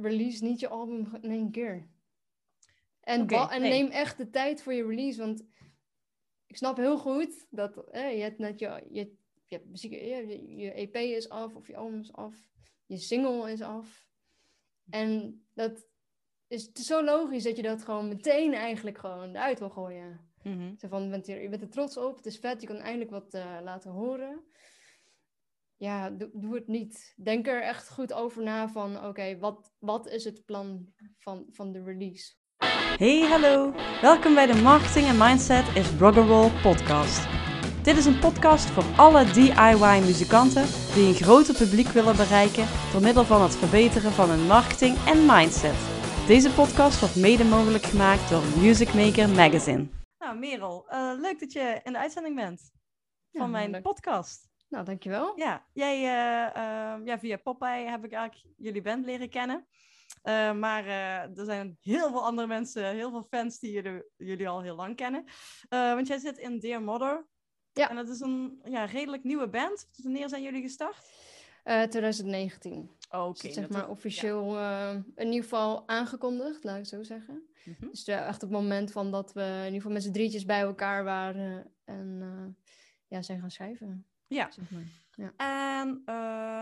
[0.00, 1.88] release niet je album in één keer.
[3.00, 3.70] En, en nee.
[3.70, 5.20] neem echt de tijd voor je release.
[5.20, 5.44] Want
[6.46, 9.16] ik snap heel goed dat eh, je hebt net je, je,
[9.46, 12.48] je, hebt muziek, je, je EP is af of je album is af.
[12.86, 14.06] Je single is af.
[14.90, 15.86] En dat
[16.48, 20.30] is het is zo logisch dat je dat gewoon meteen eigenlijk gewoon eruit wil gooien.
[20.42, 20.76] Mhm.
[20.76, 22.76] Zo van, je bent, er, je bent er trots op, het is vet, je kan
[22.76, 24.44] eindelijk wat eh, laten horen.
[25.78, 27.14] Ja, doe, doe het niet.
[27.16, 30.86] Denk er echt goed over na van, oké, wat, wat is het plan
[31.18, 32.32] van, van de release?
[32.96, 33.72] Hey, hallo.
[34.00, 37.26] Welkom bij de Marketing en Mindset is Rock'n'Roll podcast.
[37.82, 40.64] Dit is een podcast voor alle DIY-muzikanten
[40.94, 45.26] die een groter publiek willen bereiken door middel van het verbeteren van hun marketing en
[45.26, 45.76] mindset.
[46.26, 49.86] Deze podcast wordt mede mogelijk gemaakt door Music Maker Magazine.
[50.18, 52.60] Nou, Merel, eh, leuk dat je in de uitzending bent
[53.32, 53.82] van Ja, mijn leuk.
[53.82, 54.47] podcast.
[54.68, 55.32] Nou, dankjewel.
[55.36, 59.66] Ja, jij, eh, eh, ja, via Popeye heb ik eigenlijk jullie band leren kennen.
[60.22, 64.48] Eh, maar eh, er zijn heel veel andere mensen, heel veel fans die jullie, jullie
[64.48, 65.24] al heel lang kennen.
[65.68, 67.26] Want jij zit in Dear Mother.
[67.72, 67.90] Ja.
[67.90, 69.88] En dat is een ja, redelijk nieuwe band.
[70.02, 70.96] Wanneer zijn jullie gestart?
[71.62, 72.90] Eh 2019.
[73.10, 73.42] Oh, Oké.
[73.42, 77.48] Dus zeg maar officieel eh, in ieder geval aangekondigd, laat ik het zo zeggen.
[77.64, 77.90] Mhm.
[77.90, 80.60] Dus echt op het moment van dat we in ieder geval met z'n drietjes bij
[80.60, 82.56] elkaar waren en
[83.06, 84.06] ja, zijn gaan schrijven.
[84.28, 84.50] Ja.
[84.50, 84.82] Zeg maar.
[85.18, 85.32] Ja.
[85.36, 86.14] En eh,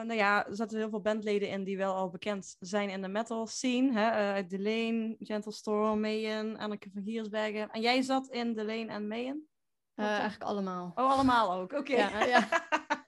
[0.07, 3.09] nou ja, er zaten heel veel bandleden in die wel al bekend zijn in de
[3.09, 3.93] metal scene.
[3.93, 4.37] Hè?
[4.37, 7.71] eh, Delane, Gentle Storm, Mayen, Anneke van Giersbergen.
[7.71, 9.49] En jij zat in Delane en Mayen?
[9.95, 10.93] Eh, eigenlijk allemaal.
[10.95, 11.73] Oh, allemaal ook.
[11.73, 11.97] Oké.
[11.97, 12.49] Ja, ja.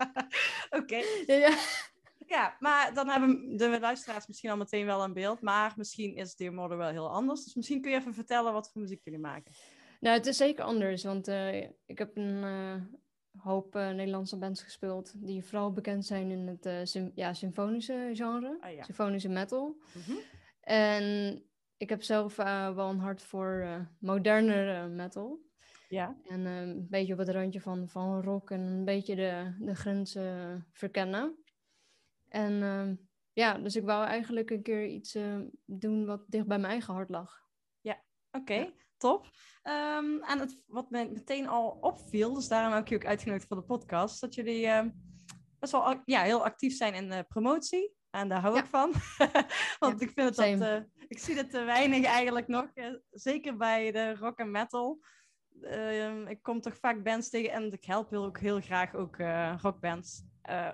[0.80, 1.02] Oké.
[1.26, 1.56] Ja, ja.
[2.26, 5.40] Ja, maar dan hebben de luisteraars misschien al meteen wel een beeld.
[5.40, 7.44] Maar misschien is Dear Mother wel heel anders.
[7.44, 9.52] Dus misschien kun je even vertellen wat voor muziek jullie maken.
[10.00, 11.28] Nou, het is zeker anders, want
[11.86, 12.44] ik heb een
[13.36, 18.56] hoop eh, Nederlandse bands gespeeld die vooral bekend zijn in het sym- ja, symfonische genre,
[18.60, 18.82] Ah, ja.
[18.82, 19.76] symfonische metal.
[19.94, 20.16] Mhm.
[20.60, 21.42] En
[21.76, 25.46] ik heb zelf eh, wel een hart voor modernere metal.
[25.88, 26.16] Ja.
[26.24, 30.66] En een beetje op het randje van, van rock en een beetje de, de grenzen
[30.72, 31.36] verkennen.
[32.28, 32.90] En eh,
[33.32, 35.18] ja, dus ik wou eigenlijk een keer iets
[35.64, 37.46] doen wat dicht bij mijn eigen hart lag.
[38.32, 38.72] Oké, Ja.
[38.98, 39.26] Top.
[39.62, 43.46] Ehm, en het, wat me meteen al opviel, dus daarom heb ik je ook uitgenodigd
[43.46, 44.90] voor de podcast, dat jullie ehm,
[45.58, 47.96] best wel ja, heel actief zijn in de promotie.
[48.10, 48.60] En daar hou Ja.
[48.60, 48.92] ik van.
[49.78, 52.66] Want Ja, ik vind het dat, eh, ik zie het te weinig eigenlijk nog.
[52.74, 54.98] eh, zeker bij de rock en metal.
[55.62, 59.16] Ehm, ik kom toch vaak bands tegen en ik help heel, ook heel graag ook
[59.16, 60.22] eh, rockbands.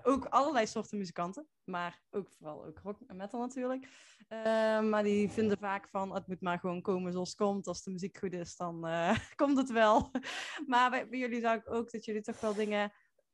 [0.02, 3.88] Ook allerlei soorten muzikanten, maar ook vooral ook rock en metal natuurlijk.
[4.28, 7.66] Eh, maar die vinden vaak van het moet maar gewoon komen zoals het komt.
[7.66, 10.10] Als de muziek goed is, dan eh, komt het wel.
[10.66, 12.92] maar bij, bij jullie zag ik ook dat jullie toch wel dingen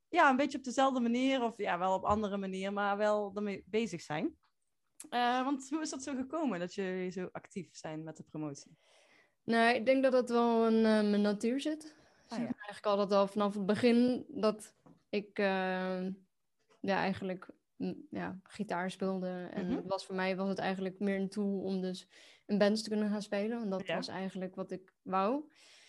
[0.08, 3.64] ja, een beetje op dezelfde manier, of ja, wel op andere manier, maar wel ermee
[3.66, 4.36] bezig zijn.
[5.08, 8.78] Eh, want hoe is dat zo gekomen dat jullie zo actief zijn met de promotie?
[9.44, 11.94] Nou, ik denk dat dat wel in mijn natuur zit.
[12.26, 12.44] Ah, ja.
[12.44, 14.74] Eigenlijk altijd al vanaf het begin dat
[15.08, 15.38] ik
[16.80, 17.48] ja, eigenlijk
[18.10, 19.48] ja, gitaar speelde.
[19.52, 19.86] En Mhm.
[19.86, 22.08] was voor mij was het eigenlijk meer een tool om dus
[22.46, 23.58] in bands te kunnen gaan spelen.
[23.58, 23.94] Want dat Ja.
[23.96, 25.44] was eigenlijk wat ik wou.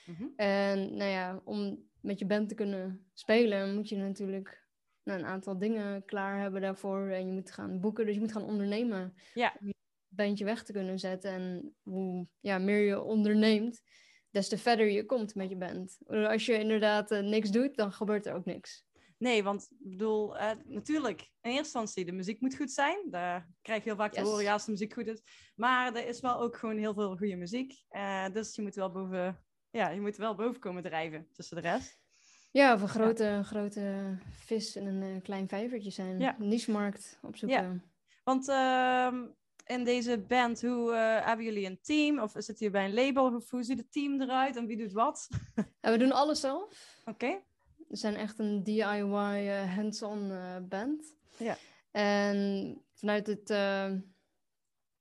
[0.05, 0.23] Mhm.
[0.35, 4.59] En nou ja, om met je band te kunnen spelen, moet je natuurlijk
[5.03, 7.07] nou, een aantal dingen klaar hebben daarvoor.
[7.09, 9.13] En je moet gaan boeken, dus je moet gaan ondernemen.
[9.33, 9.55] Ja.
[9.59, 9.73] Om je
[10.07, 11.31] bandje weg te kunnen zetten.
[11.31, 13.81] En hoe ja, meer je onderneemt,
[14.29, 15.97] des te verder je komt met je band.
[16.05, 18.85] Als je inderdaad eh, niks doet, dan gebeurt er ook niks.
[19.21, 23.07] Nee, want ik bedoel, eh, natuurlijk, in eerste instantie, de muziek moet goed zijn.
[23.09, 25.21] Daar krijg je heel vaak te horen, ja, als de muziek goed is.
[25.55, 27.83] Maar er is wel ook gewoon heel veel goede muziek.
[27.89, 31.61] Eh, dus je moet wel boven, ja, je moet wel boven komen drijven tussen de
[31.61, 31.99] rest.
[32.51, 36.19] Ja, of een grote, grote vis in een eh, klein vijvertje zijn.
[36.19, 36.35] Ja.
[36.39, 37.83] Niche-markt opzoeken.
[38.23, 39.25] Want ehm,
[39.65, 40.93] in deze band, hoe
[41.23, 42.19] hebben jullie een team?
[42.19, 43.35] Of zit je bij een label?
[43.35, 45.27] Of hoe ziet het team eruit en wie doet wat?
[45.79, 46.95] En we doen alles zelf.
[47.05, 47.41] Oké.
[47.91, 51.15] Zijn echt een DIY eh, hands-on eh, band.
[51.37, 51.57] Ja.
[51.91, 53.91] En vanuit het, eh,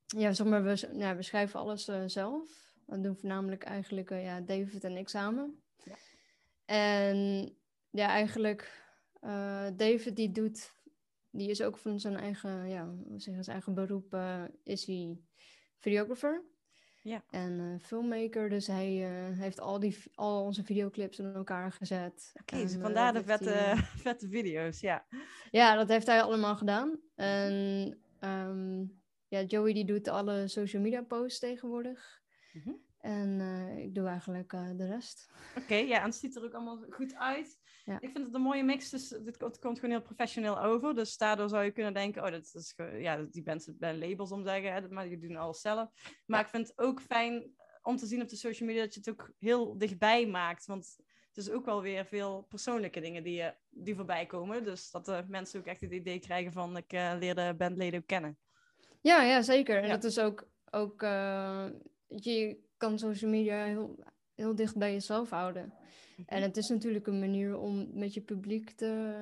[0.06, 2.74] ja, zeg maar, we, ja, we schrijven alles zelf.
[2.86, 5.62] Dat doen voornamelijk eigenlijk ja, David en ik samen.
[5.84, 5.94] Ja.
[6.64, 7.48] En
[7.90, 8.88] ja, eigenlijk,
[9.76, 10.72] David die doet,
[11.30, 14.16] die is ook van zijn eigen, ja, hoe zeg je, zijn eigen beroep,
[14.64, 15.18] is hij
[15.78, 16.42] videographer.
[17.02, 17.24] Ja.
[17.30, 22.32] En eh, filmmaker, dus hij eh, heeft al, die, al onze videoclips in elkaar gezet.
[22.40, 23.76] Oké, dus eh, vandaar de vette, hij,
[24.06, 25.06] vette video's, ja.
[25.50, 27.00] ja, dat heeft hij allemaal gedaan.
[27.14, 28.84] En ehm,
[29.28, 32.20] ja, Joey die doet alle social media posts tegenwoordig.
[32.52, 32.70] Mhm.
[32.98, 33.40] En
[33.78, 35.30] ik doe eigenlijk de rest.
[35.56, 37.59] Oké, ja, en het ziet er ook allemaal goed uit.
[37.84, 38.00] Ja.
[38.00, 40.94] Ik vind het een mooie mix, dus dit komt, het komt gewoon heel professioneel over.
[40.94, 44.44] Dus daardoor zou je kunnen denken, oh, dat is, ja, die mensen bij labels om
[44.44, 45.90] zeggen, hè, maar die doen alles zelf.
[46.26, 49.00] Maar ik vind het ook fijn om te zien op de social media dat je
[49.00, 50.66] het ook heel dichtbij maakt.
[50.66, 50.96] Want
[51.32, 54.64] het is ook wel weer veel persoonlijke dingen die, je, die voorbij komen.
[54.64, 58.00] Dus dat de mensen ook echt het idee krijgen van, ik eh, leer de bandleden
[58.00, 58.38] ook kennen.
[59.00, 59.76] Ja, ja, zeker.
[59.76, 59.94] En Ja.
[59.94, 61.66] dat is ook, ook eh,
[62.06, 64.04] je kan social media heel,
[64.40, 65.72] heel dicht bij jezelf houden.
[66.26, 69.14] En het is natuurlijk een manier om met je publiek te,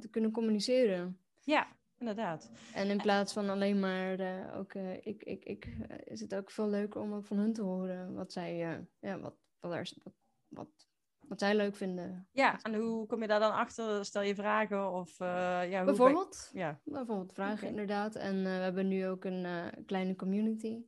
[0.00, 1.18] te kunnen communiceren.
[1.40, 1.66] Ja,
[1.98, 2.50] inderdaad.
[2.74, 6.34] En in plaats van alleen maar eh, ook eh, ik, ik, ik, eh, is het
[6.34, 8.56] ook veel leuker om ook van hun te horen wat zij,
[9.00, 10.14] ja, wat, wat, er, wat,
[10.48, 10.88] wat,
[11.20, 12.28] wat zij leuk vinden.
[12.32, 14.04] Ja, en hoe kom je daar dan achter?
[14.04, 15.18] Stel je vragen of...
[15.18, 18.14] ja, hoe Bijvoorbeeld, ben- Ja, bijvoorbeeld vragen inderdaad.
[18.14, 19.46] En we hebben nu ook een
[19.86, 20.84] kleine community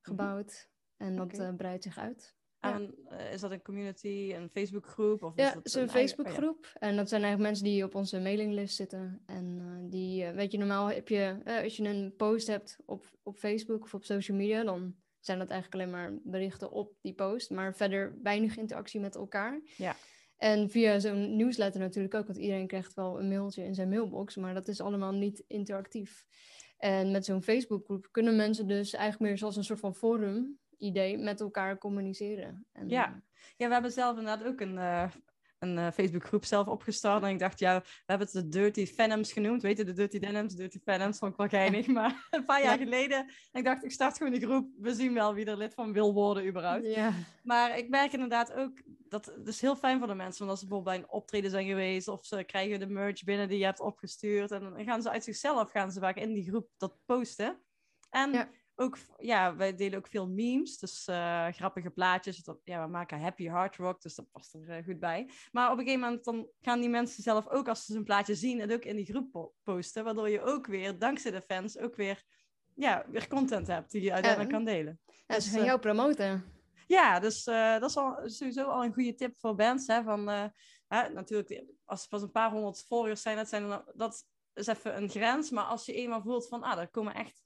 [0.00, 0.68] gebouwd.
[0.96, 2.37] En dat breidt zich uit.
[2.60, 2.74] Ja.
[2.74, 5.22] En eh, is dat een community, een Facebookgroep?
[5.22, 5.92] Of Ja, het is een oh ja.
[5.92, 6.72] Facebookgroep.
[6.78, 9.22] En dat zijn eigenlijk mensen die op onze mailinglist zitten.
[9.26, 13.04] En eh, die, eh, weet je, normaal heb je, als je een post hebt op,
[13.22, 17.14] op Facebook of op social media, dan zijn dat eigenlijk alleen maar berichten op die
[17.14, 17.50] post.
[17.50, 19.60] Maar verder weinig interactie met elkaar.
[19.76, 19.96] Ja.
[20.36, 24.36] En via zo'n nieuwsletter natuurlijk ook, want iedereen krijgt wel een mailtje in zijn mailbox,
[24.36, 26.26] maar dat is allemaal niet interactief.
[26.76, 31.18] En met zo'n Facebookgroep kunnen mensen dus eigenlijk meer zoals een soort van forum idee
[31.18, 32.66] met elkaar communiceren.
[32.72, 33.06] En, Ja.
[33.06, 33.12] eh,
[33.56, 35.10] Ja, we hebben zelf inderdaad ook een, eh,
[35.58, 37.22] een eh, Facebookgroep zelf opgestart.
[37.22, 39.62] En ik dacht, ja, we hebben het de Dirty Phantoms genoemd.
[39.62, 41.86] Weet je, de Dirty Denims, Dirty Phantoms, vond ik wel geinig.
[41.86, 42.84] Maar een paar jaar Ja.
[42.84, 44.70] geleden, ik dacht, ik start gewoon die groep.
[44.78, 46.86] We zien wel wie er lid van wil worden überhaupt.
[46.86, 47.12] ja.
[47.42, 50.38] Maar ik merk inderdaad ook, dat het is heel fijn voor de mensen.
[50.38, 53.48] Want als ze bijvoorbeeld bij een optreden zijn geweest, of ze krijgen de merch binnen
[53.48, 54.50] die je hebt opgestuurd.
[54.50, 57.58] En dan gaan ze uit zichzelf, gaan ze vaak in die groep dat posten.
[58.10, 58.48] En Ja.
[58.80, 62.42] Ook, ja, wij delen ook veel memes, dus eh, grappige plaatjes.
[62.42, 65.30] Dat, ja, we maken happy hard rock, dus dat past er eh, goed bij.
[65.52, 68.34] Maar op een gegeven moment dan gaan die mensen zelf ook, als ze zo'n plaatje
[68.34, 70.04] zien, het ook in die groep po- posten.
[70.04, 72.22] Waardoor je ook weer, dankzij de fans, ook weer,
[72.74, 74.56] ja, weer content hebt die je uiteindelijk Ja.
[74.56, 75.00] kan delen.
[75.26, 76.52] Ja, Dus, ze gaan eh, jou promoten.
[76.86, 79.86] Ja, dus dat is al, sowieso al een goede tip voor bands.
[79.86, 80.28] Hè, van,
[80.88, 84.66] hè, natuurlijk, als er pas een paar honderd volgers zijn, dat, zijn dan- dat is
[84.66, 85.50] even een grens.
[85.50, 87.42] Maar als je eenmaal voelt van, ah, er komen echt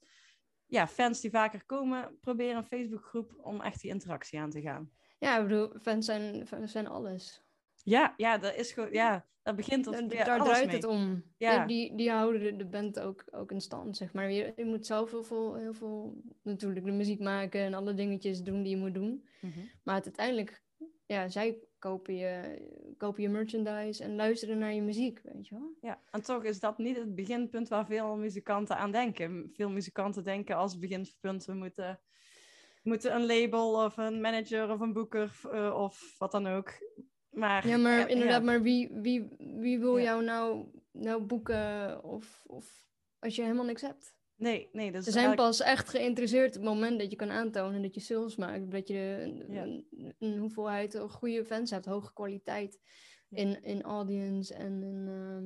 [0.73, 4.91] ja, fans die vaker komen, probeer een Facebookgroep om echt die interactie aan te gaan.
[5.19, 7.43] Ja, ik bedoel, fans zijn, fans zijn alles.
[7.83, 9.85] Ja, ja, dat is gewoon, ja, daar begint.
[9.85, 10.75] Daar- ja, daar draait mee.
[10.75, 11.23] het om.
[11.37, 11.65] Ja.
[11.65, 14.31] Die, die, die houden de, de band ook, ook in stand, zeg maar.
[14.31, 18.41] Je, je moet zelf heel veel, heel veel, natuurlijk, de muziek maken en alle dingetjes
[18.41, 19.25] doen die je moet doen.
[19.41, 19.59] Mhm.
[19.83, 20.63] Maar het, uiteindelijk,
[21.05, 22.61] ja, zij kopen je,
[22.97, 25.73] kopen je merchandise en luisteren naar je muziek, weet je wel.
[25.81, 29.49] Ja, en toch is dat niet het beginpunt waar veel muzikanten aan denken.
[29.53, 31.99] Veel muzikanten denken als beginpunt, we moeten,
[32.83, 36.71] moeten een label of een manager of een boeker eh, of wat dan ook.
[37.29, 38.45] Maar, Ja, maar ja, inderdaad, ja.
[38.45, 40.03] maar wie, wie, wie wil Ja.
[40.03, 42.87] jou nou, nou boeken of, of
[43.19, 44.12] als je helemaal niks hebt?
[44.35, 47.15] Nee, nee, dat is Ze zijn eigenlijk- pas echt geïnteresseerd op het moment dat je
[47.15, 48.71] kan aantonen dat je sales maakt.
[48.71, 49.63] Dat je een, Ja.
[49.63, 52.79] een, een hoeveelheid goede fans hebt, hoge kwaliteit
[53.29, 53.37] Ja.
[53.37, 55.45] in, in audience en in, ehm,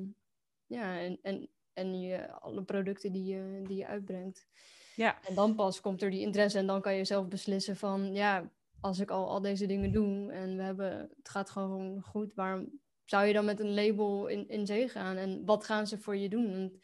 [0.80, 4.48] ja, en, en, en je, alle producten die je, die je uitbrengt.
[4.96, 8.14] Ja, En dan pas komt er die interesse en dan kan je zelf beslissen van
[8.14, 8.52] ja,
[8.82, 12.80] als ik al al deze dingen doe en we hebben, het gaat gewoon goed, waarom
[13.06, 15.18] zou je dan met een label in, in zee gaan?
[15.18, 16.54] En wat gaan ze voor je doen?
[16.54, 16.80] En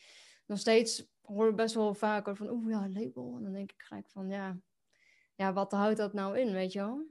[0.45, 3.35] nog steeds hoor best wel vaker van oeh ja, label.
[3.37, 4.57] En dan denk ik gelijk van ja,
[5.35, 7.05] ja, wat houdt dat nou in, weet je wel?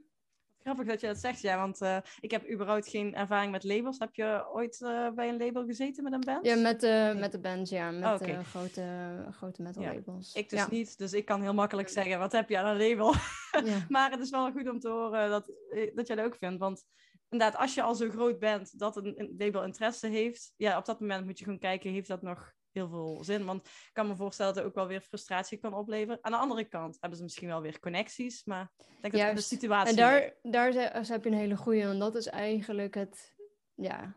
[0.63, 3.99] grappig dat je dat zegt, ja, want eh, ik heb überhaupt geen ervaring met labels.
[3.99, 6.45] Heb je ooit eh, bij een label gezeten met een band?
[6.45, 8.25] Ja, met de, met de bands, ja, met Oh, oké.
[8.25, 8.83] de grote,
[9.31, 10.33] grote metal Ja, labels.
[10.33, 10.67] Ik dus ja.
[10.69, 13.13] niet, dus ik kan heel makkelijk zeggen, wat heb je aan een label?
[13.63, 13.85] Ja.
[13.89, 16.59] Maar het is wel goed om te horen dat, eh, dat jij dat ook vindt.
[16.59, 16.85] Want
[17.29, 20.99] inderdaad, als je al zo groot bent dat een label interesse heeft, ja, op dat
[20.99, 23.45] moment moet je gewoon kijken, heeft dat nog heel veel zin?
[23.45, 26.17] Want ik kan me voorstellen dat het ook wel weer frustratie kan opleveren.
[26.21, 29.41] Aan de andere kant hebben ze misschien wel weer connecties, maar ik denk dat de
[29.41, 33.35] situatie En daar, daar ze- heb je een hele goeie, want dat is eigenlijk het,
[33.75, 34.15] ja,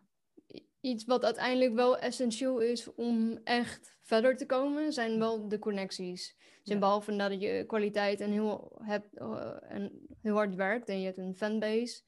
[0.81, 6.37] iets wat uiteindelijk wel essentieel is om echt verder te komen, zijn wel de connecties.
[6.63, 6.79] Dus Ja.
[6.79, 11.19] behalve dat je kwaliteit en heel, hebt, eh, en heel hard werkt en je hebt
[11.19, 12.03] een fanbase,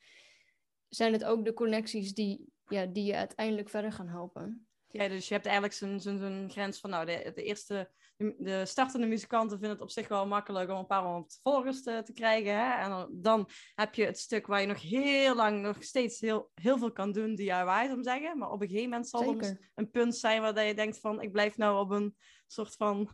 [0.88, 4.67] zijn het ook de connecties die, ja, die je uiteindelijk verder gaan helpen.
[4.90, 9.06] Ja, dus je hebt eigenlijk zo'n grens van, nou, de, de eerste, de, de startende
[9.06, 12.52] muzikanten vinden het op zich wel makkelijk om een paar honderd volgers te, te krijgen.
[12.52, 12.82] Hè?
[12.82, 16.50] En dan, dan heb je het stuk waar je nog heel lang, nog steeds heel,
[16.54, 18.38] heel veel kan doen, DIY, ik zeggen.
[18.38, 21.22] Maar op een gegeven moment zal er een punt zijn waar dat je denkt van,
[21.22, 22.16] ik blijf nou op een
[22.46, 23.10] soort van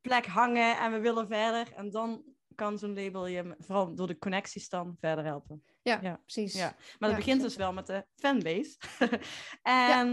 [0.00, 1.72] plek hangen en we willen verder.
[1.72, 2.24] En dan
[2.54, 5.64] kan zo'n label je vooral door de connecties dan verder helpen.
[5.82, 6.16] Ja, Ja.
[6.16, 6.52] precies.
[6.54, 6.74] Ja.
[6.98, 8.76] Maar het Ja, begint dus wel met de fanbase.
[9.62, 10.08] en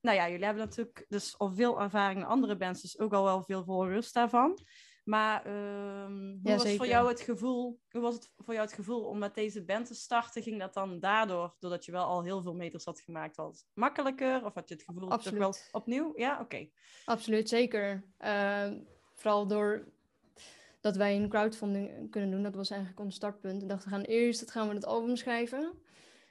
[0.00, 3.24] nou ja, jullie hebben natuurlijk dus al veel ervaring in andere bands, dus ook al
[3.24, 4.58] wel veel volgers daarvan.
[5.04, 7.80] Maar ehm, hoe was voor jou het gevoel?
[7.90, 10.42] Hoe was het voor jou het gevoel om met deze band te starten?
[10.42, 14.44] Ging dat dan daardoor, doordat je wel al heel veel meters had gemaakt, was makkelijker?
[14.44, 16.12] Of had je het gevoel toch wel opnieuw?
[16.16, 16.68] Ja, oké.
[17.04, 18.04] Absoluut, zeker.
[18.18, 18.80] Ehm,
[19.14, 19.92] vooral door
[20.82, 22.42] dat wij een crowdfunding kunnen doen.
[22.42, 23.62] Dat was eigenlijk ons startpunt.
[23.62, 25.72] We dachten, we gaan eerst het gaan we het album schrijven.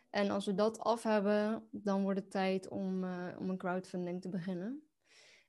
[0.10, 4.22] En als we dat af hebben, dan wordt het tijd om, eh, om een crowdfunding
[4.22, 4.84] te beginnen.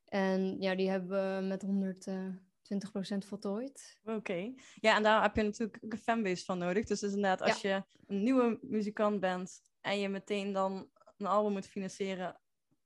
[0.04, 4.00] En ja, die hebben we met 120% voltooid.
[4.04, 4.52] Oké.
[4.74, 6.84] Ja, en daar heb je natuurlijk ook een fanbase van nodig.
[6.84, 11.52] Dus, dus inderdaad, als je een nieuwe muzikant bent en je meteen dan een album
[11.52, 12.40] moet financieren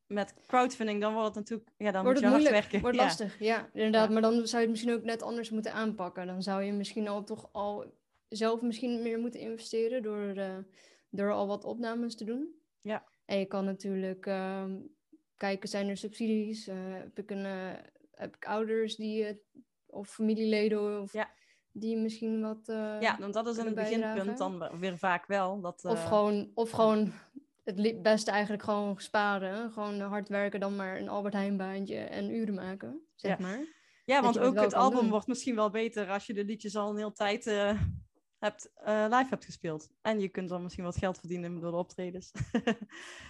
[0.07, 2.81] met crowdfunding, dan wordt het natuurlijk, ja, dan wordt moet het je moeilijk, werken.
[2.81, 3.03] wordt ja.
[3.03, 3.39] lastig.
[3.39, 4.07] Ja, inderdaad.
[4.07, 4.13] Ja.
[4.13, 6.27] Maar dan zou je het misschien ook net anders moeten aanpakken.
[6.27, 7.85] Dan zou je misschien al toch al
[8.29, 10.57] zelf misschien meer moeten investeren door, eh,
[11.11, 12.55] door al wat opnames te doen.
[12.81, 13.05] Ja.
[13.25, 14.77] En je kan natuurlijk ehm,
[15.37, 16.69] kijken, zijn er subsidies?
[16.69, 17.73] Eh, heb, ik een, eh,
[18.15, 19.41] heb ik ouders die,
[19.87, 21.31] of familieleden of Ja.
[21.73, 22.63] die misschien wat...
[23.01, 25.61] Ja, want dat is in het kunnen beginpunt dan weer vaak wel.
[25.61, 27.13] Dat, Of gewoon, of gewoon
[27.67, 29.71] het beste eigenlijk gewoon sparen.
[29.73, 33.47] Gewoon hard werken, dan maar een Albert Heijn baantje en uren maken, zeg Ja.
[33.47, 33.61] maar.
[34.05, 35.11] Ja, want ook het album doen.
[35.11, 37.81] wordt misschien wel beter als je de liedjes al een hele tijd eh,
[38.39, 39.89] hebt, eh, live hebt gespeeld.
[40.03, 42.31] En je kunt dan misschien wat geld verdienen door de optredens.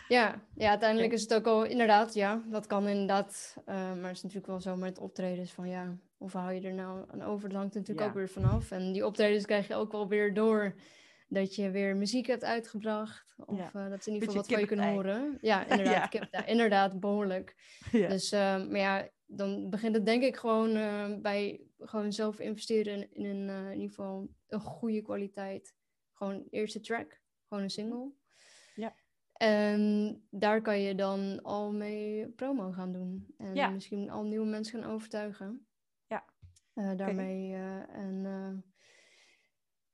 [0.09, 3.57] Ja, ja uiteindelijk is het ook al inderdaad, ja, dat kan inderdaad.
[3.64, 6.75] eh, maar het is natuurlijk wel zo met optredens van ja, of hou je er
[6.75, 7.49] nou aan over?
[7.49, 8.07] Dat hangt natuurlijk Ja.
[8.07, 8.71] ook weer vanaf.
[8.71, 10.75] En die optredens krijg je ook wel weer door
[11.28, 13.35] dat je weer muziek hebt uitgebracht.
[13.47, 13.71] Of Ja.
[13.85, 15.38] eh, dat ze in ieder geval wat van je kunnen horen.
[15.40, 16.47] Ja, inderdaad, Ja.
[16.47, 17.54] inderdaad behoorlijk.
[18.09, 22.95] Dus, eh, maar ja, dan begint het denk ik gewoon eh, bij gewoon zelf investeren
[22.95, 25.75] in, in een, eh, in ieder geval een goede kwaliteit.
[26.12, 28.11] Gewoon eerste track, gewoon een single.
[28.75, 28.95] Ja.
[29.33, 33.35] En daar kan je dan al mee promo gaan doen.
[33.37, 35.66] En misschien al nieuwe mensen gaan overtuigen.
[36.06, 36.25] Ja.
[36.97, 37.54] Daarmee.
[37.88, 38.25] en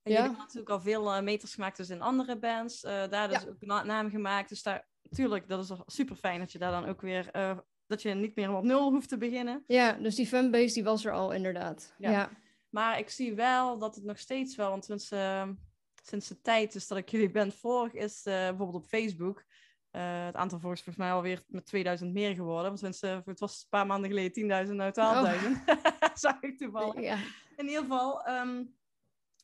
[0.02, 0.18] En Ja.
[0.18, 2.82] jullie hebben natuurlijk al veel eh, meters gemaakt dus in andere bands.
[2.84, 3.48] eh, daar dus Ja.
[3.48, 4.48] ook na- naam gemaakt.
[4.48, 7.30] Dus daar, tuurlijk, dat is super fijn dat je daar dan ook weer...
[7.30, 9.64] eh, dat je niet meer op nul hoeft te beginnen.
[9.66, 11.94] ja, dus die fanbase die was er al inderdaad.
[11.98, 12.10] Ja.
[12.10, 12.30] Ja,
[12.68, 14.70] Maar ik zie wel dat het nog steeds wel...
[14.70, 15.48] Want sinds, eh,
[16.02, 17.88] sinds de tijd dus dat ik jullie band volg...
[17.92, 19.44] is bijvoorbeeld op Facebook...
[19.90, 22.64] het aantal volgers volgens mij alweer met 2000 meer geworden.
[22.66, 26.12] Want tenminste, het was een paar maanden geleden 10.000, nou 12.000.
[26.14, 27.00] Zag ik toevallig.
[27.02, 27.16] ja.
[27.56, 28.64] In ieder geval, ehm,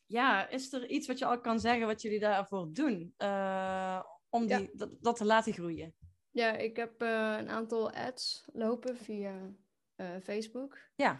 [0.09, 3.13] ja, is er iets wat je al kan zeggen wat jullie daarvoor doen?
[3.17, 4.67] eh, om die, Ja.
[4.73, 5.93] dat, dat te laten groeien.
[6.31, 9.53] Ja, ik heb eh, een aantal ads lopen via
[9.95, 10.77] eh, Facebook.
[10.95, 11.19] Ja.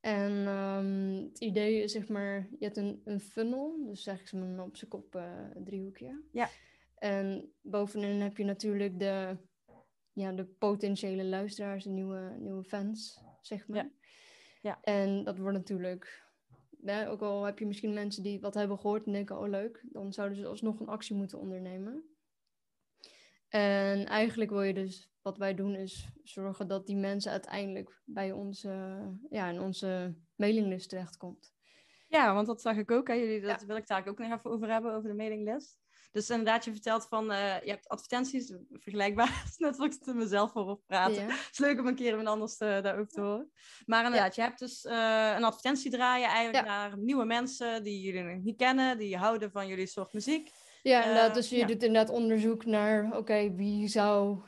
[0.00, 4.60] En ehm, het idee is zeg maar, je hebt een, een funnel, dus eigenlijk zo'n
[4.60, 6.22] op zijn kop eh, driehoekje.
[6.32, 6.48] Ja.
[6.94, 9.36] En bovenin heb je natuurlijk de,
[10.12, 13.76] ja, de potentiële luisteraars, de nieuwe, nieuwe fans, zeg maar.
[13.78, 13.90] Ja.
[14.60, 14.78] Ja.
[14.82, 16.26] En dat wordt natuurlijk,
[17.08, 20.12] ook al heb je misschien mensen die wat hebben gehoord en denken, oh leuk, dan
[20.12, 22.04] zouden ze alsnog een actie moeten ondernemen.
[23.48, 28.32] En eigenlijk wil je dus, wat wij doen, is zorgen dat die mensen uiteindelijk bij
[28.32, 31.54] onze, ja, in onze mailinglist terechtkomt.
[32.08, 33.08] Ja, want dat zag ik ook.
[33.08, 33.14] Hè.
[33.14, 33.66] Jullie, dat Ja.
[33.66, 35.78] wil ik daar ook nog even over hebben, over de mailinglist.
[36.12, 39.42] Dus inderdaad, je vertelt van, eh, je hebt advertenties, vergelijkbaar.
[39.48, 41.22] Is net wat ik er mezelf voor praten.
[41.22, 41.28] Ja.
[41.28, 43.50] Het is leuk om een keer iemand anders te, daarover te horen.
[43.86, 48.22] Maar inderdaad, je hebt dus eh, een advertentie draaien eigenlijk naar nieuwe mensen die jullie
[48.22, 50.50] nog niet kennen, die houden van jullie soort muziek.
[50.82, 51.34] Ja, Eh, inderdaad.
[51.34, 51.66] Dus je ja.
[51.66, 54.40] doet inderdaad onderzoek naar, oké, wie zou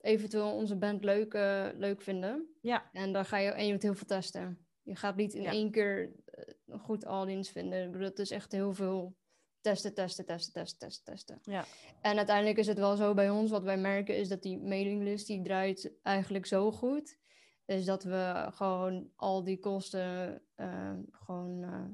[0.00, 2.48] eventueel onze band leuk, eh, leuk vinden.
[2.60, 2.90] Ja.
[2.92, 4.66] En dan ga je, en je moet heel veel testen.
[4.82, 5.50] Je gaat niet in Ja.
[5.50, 7.84] één keer eh, een goed audience vinden.
[7.84, 9.16] Ik bedoel, het is echt heel veel
[9.60, 11.38] testen, testen, testen, testen, testen, testen.
[11.52, 11.64] Ja.
[12.00, 15.26] En uiteindelijk is het wel zo bij ons, wat wij merken, is dat die mailinglist,
[15.26, 17.18] die draait eigenlijk zo goed.
[17.64, 21.84] Is dat we gewoon al die kosten, eh, gewoon, eh,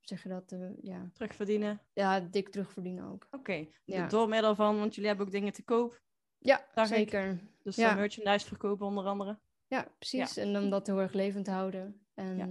[0.00, 1.80] zeg je dat, eh, ja, Terugverdienen.
[1.92, 3.26] ja, dik terugverdienen ook.
[3.30, 4.06] Oké, Ja.
[4.06, 6.00] door middel van, want jullie hebben ook dingen te koop.
[6.38, 6.86] Ja, ik.
[6.86, 7.38] zeker.
[7.62, 7.94] Dus Ja.
[7.94, 9.38] merchandise verkopen onder andere.
[9.66, 10.36] Ja, precies.
[10.36, 12.06] En om dat heel erg levend te houden.
[12.14, 12.48] En Ja.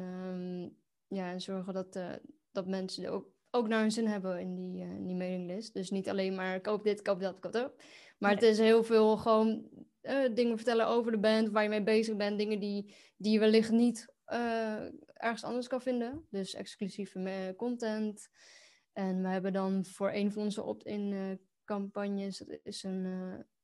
[1.07, 2.13] ja, en zorgen dat, eh,
[2.51, 3.27] dat mensen er ook,
[3.57, 5.73] ook naar hun zin hebben in die, eh, in die mailinglist.
[5.73, 7.73] Dus niet alleen maar koop dit, koop dat, koop dat.
[8.17, 9.69] Maar het is heel veel gewoon
[10.01, 12.37] eh, dingen vertellen over de band, waar je mee bezig bent.
[12.37, 14.83] Dingen die, die je wellicht niet eh,
[15.13, 16.25] ergens anders kan vinden.
[16.29, 18.29] Dus exclusieve content.
[18.93, 23.05] En we hebben dan voor een van onze opt-in campagnes, dat is een,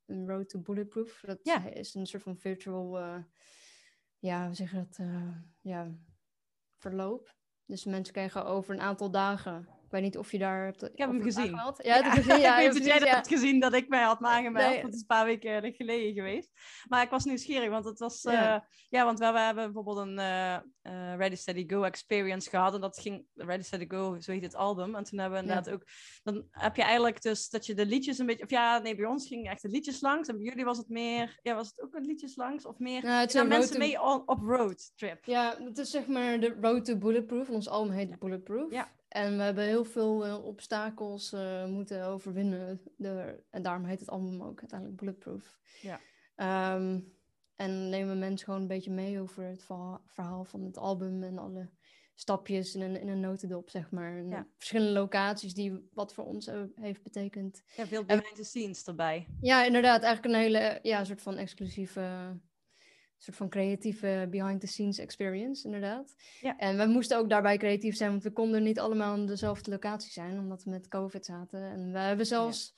[0.06, 1.20] een Road to Bulletproof.
[1.26, 1.68] Dat Ja.
[1.68, 2.98] is een soort van virtual,
[4.18, 5.06] ja, hoe zeg je dat,
[5.60, 5.94] ja,
[6.76, 7.34] verloop.
[7.66, 9.68] Dus mensen kregen over een aantal dagen.
[9.84, 10.82] Ik weet niet of je daar hebt.
[10.82, 11.50] Ik heb hem gezien.
[11.50, 12.02] Ja, ja.
[12.02, 12.40] heb gezien.
[12.40, 14.70] Ja, ik weet dat jij dat hebt gezien dat ik mij had aangemeld.
[14.70, 14.82] Nee.
[14.82, 16.50] Dat is een paar weken geleden geweest.
[16.88, 18.22] Maar ik was nieuwsgierig, want het was...
[18.22, 18.54] Ja.
[18.54, 20.62] eh, ja, want we, we hebben bijvoorbeeld een eh, eh,
[21.16, 22.74] Ready Steady Go experience gehad.
[22.74, 23.24] En dat ging...
[23.34, 24.94] Ready Steady Go, zo heet het album.
[24.94, 25.84] En toen hebben we inderdaad ook...
[26.22, 28.44] Dan heb je eigenlijk dus dat je de liedjes een beetje...
[28.44, 30.28] Of ja, nee, bij ons gingen echt de liedjes langs.
[30.28, 31.38] En bij jullie was het meer...
[31.42, 32.66] Ja, was het ook een liedjes langs?
[32.66, 33.02] Of meer...
[33.02, 35.24] Nou, het Ja, een mensen mee op road trip.
[35.24, 37.48] Ja, het is zeg maar de Road to Bulletproof.
[37.48, 38.72] Ons album heet Bulletproof.
[38.72, 38.92] Ja.
[39.14, 42.80] En we hebben heel veel eh, obstakels eh, moeten overwinnen.
[42.96, 45.58] De, en daarom heet het album ook uiteindelijk Bulletproof.
[45.82, 46.00] Ja.
[46.34, 47.00] Ehm,
[47.56, 51.38] en nemen mensen gewoon een beetje mee over het verha- verhaal van het album en
[51.38, 51.70] alle
[52.14, 54.16] stapjes in een, in een notendop, zeg maar.
[54.16, 54.46] En Ja.
[54.56, 57.62] Verschillende locaties die wat voor ons heeft betekend.
[57.76, 59.28] Ja, veel behind the scenes erbij.
[59.40, 60.02] Ja, inderdaad.
[60.02, 62.36] Eigenlijk een hele ja, soort van exclusieve,
[63.24, 66.14] soort van creatieve behind-the-scenes experience, inderdaad.
[66.40, 66.56] Ja.
[66.58, 70.12] En we moesten ook daarbij creatief zijn, want we konden niet allemaal aan dezelfde locatie
[70.12, 71.62] zijn, omdat we met COVID zaten.
[71.62, 72.74] En we hebben zelfs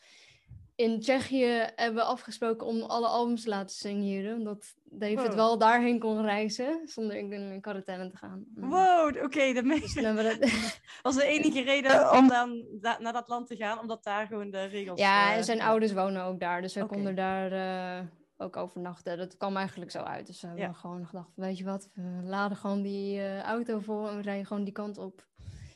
[0.75, 5.35] in Tsjechië hebben we afgesproken om alle albums te laten signeren, omdat David Wow.
[5.35, 8.45] wel daarheen kon reizen, zonder in, in quarantaine te gaan.
[8.55, 10.01] Wow, oké, de meeste...
[10.01, 14.05] Dus dat- was de enige reden om dan da- naar dat land te gaan, omdat
[14.05, 15.01] daar gewoon de regels...
[15.01, 19.19] Ja, eh, en zijn ouders wonen ook daar, dus we konden daar eh, ook overnachten.
[19.19, 20.27] Dat kwam eigenlijk zo uit.
[20.27, 20.73] Dus we hebben Ja.
[20.73, 24.47] gewoon gedacht, weet je wat, we laden gewoon die eh, auto vol en we rijden
[24.47, 25.27] gewoon die kant op.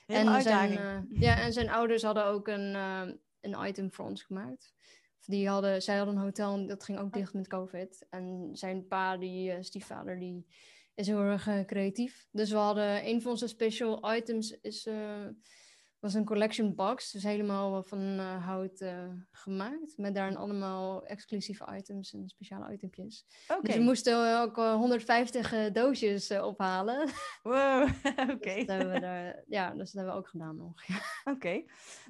[0.06, 3.02] En zijn, eh, ja, en zijn ouders hadden ook een, eh,
[3.40, 4.74] een item voor ons gemaakt.
[5.24, 8.06] Die hadden, zij hadden een hotel en dat ging ook dicht met COVID.
[8.10, 10.46] En zijn pa, die stiefvader, die
[10.94, 12.26] is heel erg creatief.
[12.30, 14.88] Dus we hadden een van onze special items is,
[16.00, 17.12] was een collection box.
[17.12, 19.92] Dus helemaal van eh, hout eh, gemaakt.
[19.96, 23.24] Met daarin allemaal exclusieve items en speciale itempjes.
[23.48, 27.08] Oké, Dus we moesten ook eh, 150 eh, doosjes ophalen.
[27.42, 27.88] wow,
[28.34, 28.54] oké.
[28.64, 30.86] we daar, ja, dus dat hebben we ook gedaan nog.
[30.86, 30.98] Ja.
[31.32, 31.62] Oké,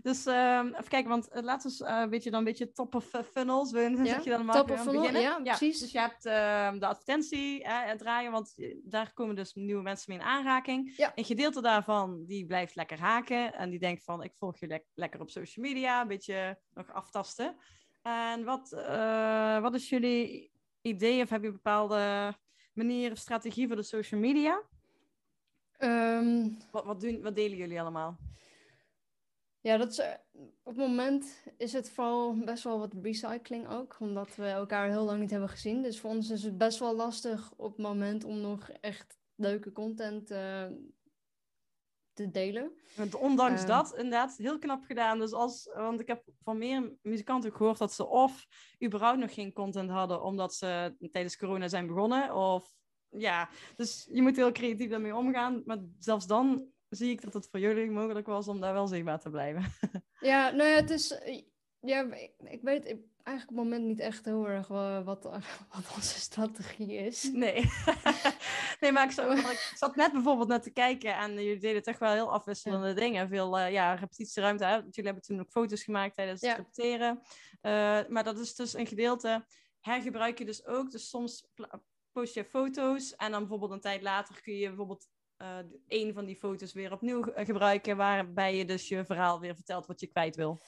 [0.02, 2.94] dus ehm, even kijken, want laten we eens eh, een beetje dan een beetje top
[2.94, 5.44] of funnels, wil- Ja, zeg je dan maar top of gaan funnel, beginnen?
[5.44, 5.78] ja, precies.
[5.80, 8.54] Dus je hebt ehm, de advertentie het draaien, want
[8.84, 10.94] daar komen dus nieuwe mensen mee in aanraking.
[10.96, 11.12] Ja.
[11.14, 14.86] Een gedeelte daarvan, die blijft lekker haken en die denkt van, ik volg je lek-
[14.94, 17.56] lekker op social media, een beetje nog aftasten.
[18.02, 22.34] En wat, eh, wat is jullie idee of heb je bepaalde
[22.72, 24.62] manier of strategie voor de social media?
[25.76, 28.16] Ehm, Wat, wat, doen, wat delen jullie allemaal?
[29.60, 30.12] Ja, dat is, eh,
[30.62, 35.04] op het moment is het vooral best wel wat recycling ook, omdat we elkaar heel
[35.04, 35.82] lang niet hebben gezien.
[35.82, 39.72] Dus voor ons is het best wel lastig op het moment om nog echt leuke
[39.72, 40.66] content eh,
[42.24, 42.72] te delen.
[42.96, 43.68] Want ondanks Eh.
[43.68, 45.18] dat, inderdaad, heel knap gedaan.
[45.18, 48.46] Dus als, want ik heb van meer muzikanten ook gehoord dat ze of
[48.84, 52.34] überhaupt nog geen content hadden omdat ze tijdens corona zijn begonnen.
[52.34, 52.74] Of
[53.08, 55.62] ja, dus je moet heel creatief daarmee omgaan.
[55.64, 59.20] Maar zelfs dan zie ik dat het voor jullie mogelijk was om daar wel zichtbaar
[59.20, 59.62] te blijven.
[60.20, 61.10] Ja, nou ja, het is.
[61.18, 61.42] eh,
[61.80, 65.22] Ja, ik, ik weet ik- eigenlijk op het moment niet echt heel erg wa- wat,
[65.74, 67.30] wat onze strategie is.
[67.32, 67.70] Nee.
[68.80, 71.98] nee, maar ik, zat, ik zat net bijvoorbeeld net te kijken en jullie deden toch
[71.98, 73.28] wel heel afwisselende dingen.
[73.28, 74.64] Veel eh, ja, repetitieruimte.
[74.64, 74.74] Hè?
[74.74, 76.56] Jullie hebben toen ook foto's gemaakt tijdens het Ja.
[76.56, 77.20] repeteren.
[77.60, 79.46] Eh, maar dat is dus een gedeelte,
[79.80, 80.90] hergebruik je dus ook.
[80.90, 81.46] Dus soms
[82.12, 86.24] post je foto's en dan bijvoorbeeld een tijd later kun je bijvoorbeeld eh een van
[86.24, 87.96] die foto's weer opnieuw ge- gebruiken.
[87.96, 90.60] Waarbij je dus je verhaal weer vertelt wat je kwijt wil.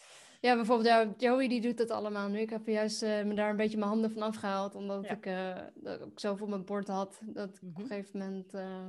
[0.42, 2.38] Ja, bijvoorbeeld, ja, Joey die doet dat allemaal nu.
[2.38, 5.10] Ik heb juist eh, me daar een beetje mijn handen van afgehaald, omdat Ja.
[5.16, 7.80] ik, eh, dat ik zoveel op mijn bord had, dat ik op Mhm.
[7.80, 8.88] een gegeven moment eh,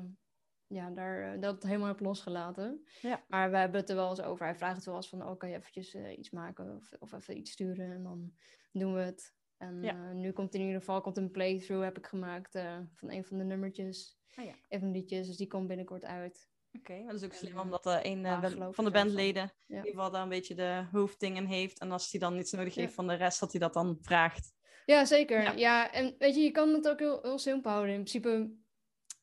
[0.67, 2.85] ja, daar, dat helemaal heb losgelaten.
[3.01, 3.23] Ja.
[3.27, 4.45] Maar we hebben het er wel eens over.
[4.45, 7.37] Hij vraagt het wel eens van, oh, kan je eventjes iets maken of, of even
[7.37, 8.33] iets sturen en dan
[8.71, 9.33] doen we het.
[9.57, 10.11] En Ja.
[10.13, 12.51] nu komt in ieder geval komt een playthrough heb ik gemaakt
[12.93, 14.17] van een van de nummertjes.
[14.35, 14.79] Ah ja.
[14.79, 16.49] Liedjes, dus die komt binnenkort uit.
[16.77, 19.51] Oké, dat is ook slim En, eh, omdat er een eh, van de bandleden Ja.
[19.67, 21.79] in ieder geval daar een beetje de hoofddingen heeft.
[21.79, 22.81] En als hij dan iets nodig Ja.
[22.81, 24.53] heeft van de rest, dat hij dat dan vraagt.
[24.85, 25.41] Ja, zeker.
[25.41, 25.51] Ja.
[25.51, 25.91] Ja.
[25.91, 27.93] en weet je, je kan het ook heel, heel simpel houden.
[27.95, 28.51] In principe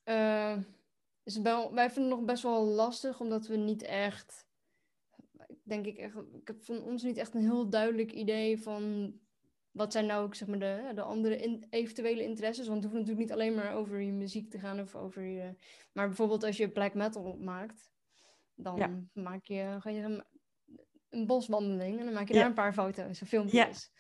[0.03, 0.57] eh,
[1.23, 4.47] is het wel, wij vinden het nog best wel lastig, omdat we niet echt,
[5.63, 9.13] denk ik echt, ik heb van ons niet echt een heel duidelijk idee van
[9.71, 12.67] wat zijn nou ook zeg maar de, de andere in- eventuele interesses.
[12.69, 15.55] Want het hoeft natuurlijk niet alleen maar over je muziek te gaan of over je,
[15.93, 17.91] maar bijvoorbeeld als je black metal maakt,
[18.55, 19.03] dan Ja.
[19.13, 20.25] maak je, ga je een,
[21.09, 22.39] een boswandeling en dan maak je Ja.
[22.41, 23.91] daar een paar foto's, of filmpjes.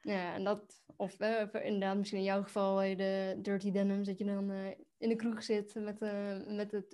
[0.00, 4.18] Ja, en dat, of eh, inderdaad, misschien in jouw geval eh, de Dirty Denims, dat
[4.18, 4.66] je dan eh,
[4.98, 6.00] in de kroeg zit met,
[6.46, 6.92] met het,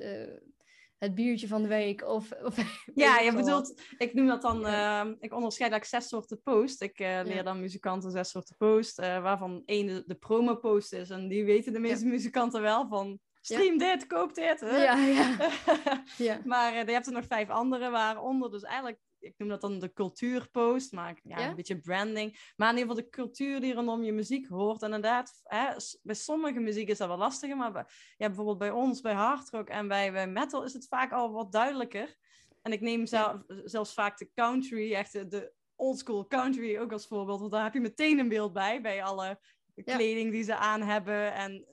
[1.05, 2.03] het biertje van de week.
[2.09, 2.57] Of, of
[2.95, 6.83] Ja, je bedoelt, ik noem dat dan, eh, ik onderscheid eigenlijk zes soorten post.
[6.83, 7.43] Ik eh, leer Ja.
[7.43, 11.11] dan muzikanten zes soorten post, eh, waarvan één de, de promo post is.
[11.11, 14.61] En die weten de meeste muzikanten wel van, stream dit, koop dit.
[14.61, 14.83] hè.
[14.83, 15.37] Ja, ja.
[16.27, 16.41] ja.
[16.45, 19.93] Maar je hebt er nog vijf andere, waaronder dus eigenlijk, ik noem dat dan de
[19.93, 21.49] cultuurpost, maar ja, Ja?
[21.49, 22.53] een beetje branding.
[22.57, 24.83] Maar in ieder geval de cultuur die rondom je muziek hoort.
[24.83, 25.67] En inderdaad, hè,
[26.03, 27.85] bij sommige muziek is dat wel lastiger, maar bij,
[28.17, 31.53] ja, bijvoorbeeld bij ons, bij hardrock en bij, bij metal is het vaak al wat
[31.53, 32.17] duidelijker.
[32.63, 37.07] En ik neem zelf, zelfs vaak de country, echt de, de oldschool country ook als
[37.07, 39.41] voorbeeld, want daar heb je meteen een beeld bij, bij alle
[39.85, 41.67] kleding die ze aan hebben en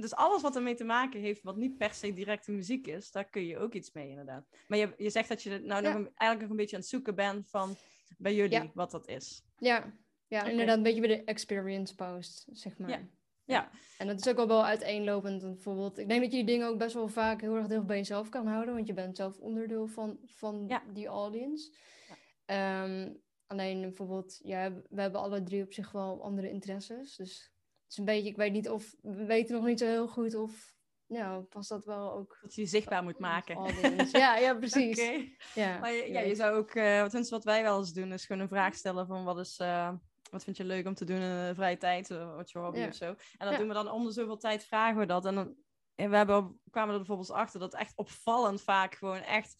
[0.00, 3.24] dus alles wat ermee te maken heeft, wat niet per se directe muziek is, daar
[3.30, 4.48] kun je ook iets mee, inderdaad.
[4.68, 5.88] Maar je, je zegt dat je nou Ja.
[5.88, 7.76] nog een- eigenlijk nog een beetje aan het zoeken bent van
[8.18, 8.70] bij jullie Ja.
[8.74, 9.42] wat dat is.
[9.58, 9.92] Ja,
[10.26, 12.90] ja inderdaad, een beetje bij de experience post, zeg maar.
[12.90, 13.00] Ja.
[13.44, 13.70] Ja.
[13.98, 15.42] En dat is ook al wel uiteenlopend.
[15.42, 17.96] Bijvoorbeeld, ik denk dat je die dingen ook best wel vaak heel erg dicht bij
[17.96, 21.72] jezelf kan houden, want je bent zelf onderdeel van, van die audience.
[22.08, 22.16] Ja.
[22.44, 23.12] Ehm,
[23.46, 27.16] alleen bijvoorbeeld, ja, we hebben alle drie op zich wel andere interesses.
[27.16, 27.52] Dus
[27.88, 30.76] is een beetje, ik weet niet of, we weten nog niet zo heel goed of,
[31.06, 32.38] nou, past dat wel ook.
[32.42, 33.54] Dat je je zichtbaar moet maken.
[33.56, 34.18] Audience.
[34.18, 35.10] Ja, ja, precies.
[35.54, 38.26] Ja, Maar je, ja, je zou ook, eh tenminste wat wij wel eens doen, is
[38.26, 39.92] gewoon een vraag stellen van wat is, eh,
[40.30, 42.78] wat vind je leuk om te doen in de vrije tijd, eh, wat je hobby
[42.78, 42.86] Ja.
[42.86, 43.04] of zo.
[43.06, 43.56] En dat Ja.
[43.58, 45.24] doen we dan om de zoveel tijd vragen we dat.
[45.24, 45.56] En dan
[45.94, 49.56] en we hebben, kwamen er bijvoorbeeld achter dat echt opvallend vaak gewoon echt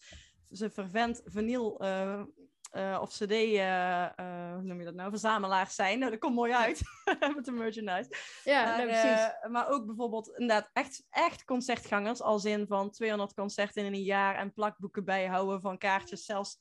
[0.51, 2.23] ze vervent eh,
[2.69, 5.99] eh, of cd, eh, eh, hoe noem je dat nou, verzamelaars zijn.
[5.99, 6.81] Nou, dat komt mooi uit
[7.35, 8.09] met de merchandise.
[8.43, 9.51] Ja, maar, nee, precies.
[9.51, 14.35] maar ook bijvoorbeeld inderdaad echt, echt concertgangers, als in van 200 concerten in een jaar
[14.35, 16.57] en plakboeken bijhouden van kaartjes, zelfs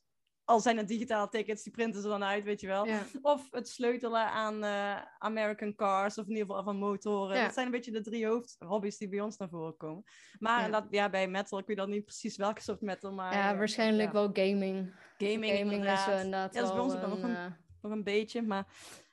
[0.48, 2.86] al zijn het digitale tickets, die printen ze dan uit, weet je wel.
[2.86, 3.02] ja.
[3.22, 7.36] Of het sleutelen aan eh, American cars, of in ieder geval van motoren.
[7.36, 7.44] Ja.
[7.44, 10.04] Dat zijn een beetje de drie hoofdhobby's die bij ons naar voren komen.
[10.38, 10.68] Maar Ja.
[10.80, 13.32] dat, ja, bij metal, ik weet dan niet precies welke soort metal, maar...
[13.34, 14.94] ja, eh, waarschijnlijk wel gaming.
[15.18, 16.08] Gaming, Gaming inderdaad.
[16.08, 17.92] is eh, inderdaad Ja, dat is bij ons ook wel nog een, een- eh, nog
[17.92, 18.66] een beetje, maar...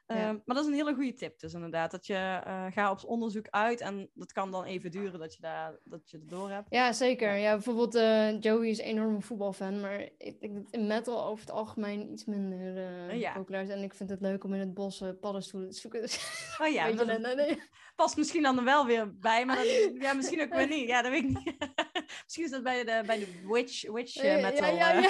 [0.07, 0.15] Ja.
[0.15, 1.91] eh, maar dat is een hele goede tip dus inderdaad.
[1.91, 5.41] Dat je uh, ga op onderzoek uit en dat kan dan even duren dat je,
[5.41, 6.67] daar, dat je het door hebt.
[6.69, 7.35] Ja, zeker.
[7.35, 11.39] Ja, bijvoorbeeld uh, Joey is een enorme voetbalfan, maar ik denk dat in metal over
[11.45, 13.33] het algemeen iets minder uh, Ja.
[13.33, 13.69] populair is.
[13.69, 16.01] En ik vind het leuk om in het bos paddenstoelen te zoeken.
[16.01, 17.61] Dus, Oh ja, dat nee, nee,
[17.95, 20.87] past misschien dan er wel weer bij, maar dat, ja, misschien ook weer niet.
[20.87, 21.55] Ja, dat weet ik niet.
[22.23, 24.75] misschien is dat bij de, bij de witch, witch metal.
[24.75, 25.09] Ja, ja,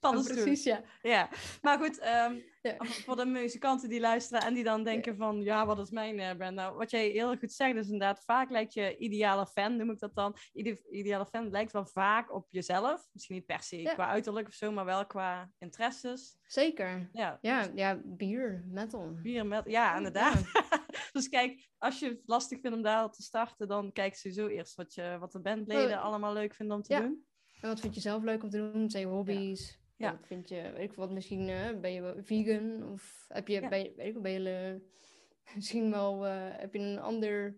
[0.00, 0.08] ja.
[0.08, 0.42] paddenstoel.
[0.42, 0.82] Precies, ja.
[1.02, 1.28] Ja,
[1.62, 2.76] maar goed, um, ja.
[2.84, 6.30] voor de muzikanten die luisteren en die dan denken van, ja, wat is mijn uh,
[6.36, 6.76] brand nou?
[6.76, 10.14] Wat jij heel goed zegt is inderdaad, vaak lijkt je ideale fan, noem ik dat
[10.14, 10.36] dan.
[10.52, 13.08] Ide ideale fan lijkt wel vaak op jezelf.
[13.12, 16.36] Misschien niet per se qua uiterlijk of zo, maar wel qua interesses.
[16.46, 17.08] Zeker.
[17.12, 19.14] Ja, Ja, ja bier, metal.
[19.22, 20.42] bier, metal, ja, inderdaad.
[21.12, 24.74] dus kijk, als je het lastig vindt om daar te starten, dan kijk sowieso eerst
[24.74, 27.00] wat, je, wat de bandleden allemaal leuk vinden om te Ja.
[27.00, 27.26] doen.
[27.60, 28.90] En wat vind je zelf leuk om te doen?
[28.90, 29.77] Zijn hobby's?
[29.98, 30.10] Ja.
[30.12, 32.92] Wat vind je, weet ik wat, misschien eh, ben je vegan?
[32.92, 33.68] Of heb je, Ja.
[33.68, 34.80] ben je, weet ik ben je
[35.54, 37.56] misschien wel, eh, heb je een ander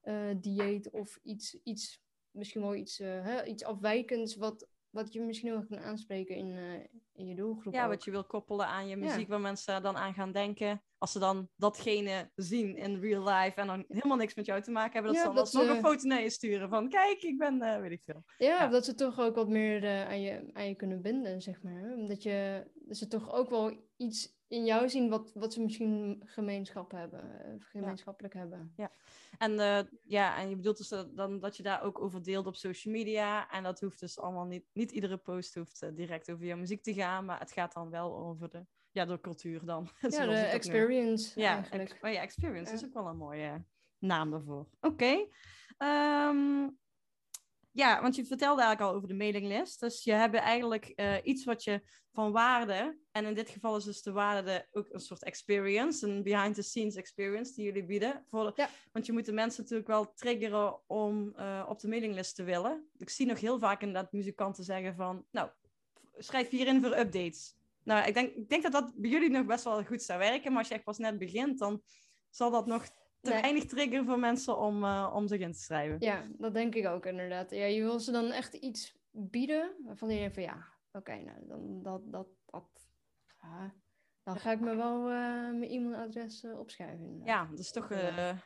[0.00, 5.20] eh, dieet of iets, iets misschien wel iets, eh, hè, iets afwijkends wat, wat je
[5.20, 7.90] misschien wel kan aanspreken in, eh, in je doelgroep Ja, ook.
[7.90, 9.04] wat je wil koppelen aan je Ja.
[9.04, 10.82] muziek, waar mensen dan aan gaan denken.
[10.98, 14.70] Als ze dan datgene zien in real life en dan helemaal niks met jou te
[14.70, 16.88] maken hebben, dat Ja, ze dan dat alsnog ze- een foto naar je sturen van
[16.88, 18.22] kijk, ik ben, eh, weet ik veel.
[18.38, 18.66] Ja, Ja.
[18.68, 21.92] dat ze toch ook wat meer eh, aan, je, aan je kunnen binden, zeg maar.
[21.96, 26.90] Omdat je, ze toch ook wel iets in jou zien wat, wat ze misschien gemeenschap
[26.90, 28.74] hebben, eh, gemeenschappelijk hebben.
[29.38, 32.46] En eh, ja, en je bedoelt dus dat, dan dat je daar ook over deelt
[32.46, 33.50] op social media.
[33.50, 36.82] En dat hoeft dus allemaal niet, niet iedere post hoeft eh, direct over jouw muziek
[36.82, 39.88] te gaan, maar het gaat dan wel over de, ja, de cultuur dan.
[40.00, 40.34] Ja, de dat noem.
[40.34, 41.90] experience Ja, eigenlijk.
[41.90, 42.86] ex- oh ja, experience is Ja.
[42.86, 43.64] ook wel een mooie
[43.98, 44.66] naam daarvoor.
[44.80, 45.26] Oké.
[45.76, 46.68] Ehm,
[47.80, 49.80] ja, want je vertelde eigenlijk al over de mailinglist.
[49.80, 53.84] Dus je hebt eigenlijk eh, iets wat je van waarde, en in dit geval is
[53.84, 58.24] dus de waarde de- ook een soort experience, een behind-the-scenes experience die jullie bieden.
[58.28, 58.68] Voor de- Ja.
[58.92, 62.90] Want je moet de mensen natuurlijk wel triggeren om eh, op de mailinglist te willen.
[62.98, 65.50] Ik zie nog heel vaak inderdaad muzikanten zeggen van, nou,
[66.16, 67.56] schrijf hierin voor updates.
[67.84, 70.50] Nou, ik denk, ik denk dat dat bij jullie nog best wel goed zou werken,
[70.50, 71.82] maar als je echt pas net begint, dan
[72.30, 72.86] zal dat nog
[73.20, 73.40] te Nee.
[73.40, 75.96] weinig triggeren voor mensen om, eh, om zich in te schrijven.
[76.00, 77.50] Ja, dat denk ik ook inderdaad.
[77.50, 81.46] Ja, je wil ze dan echt iets bieden waarvan je denkt van ja, oké, nou
[81.46, 82.88] dan dat, dat, dat,
[83.42, 83.74] ja,
[84.22, 87.04] dan ga ik me wel eh, mijn e-mailadres eh, opschrijven.
[87.04, 87.26] inderdaad.
[87.26, 87.88] Ja, dat is toch...
[87.90, 88.38] Ja.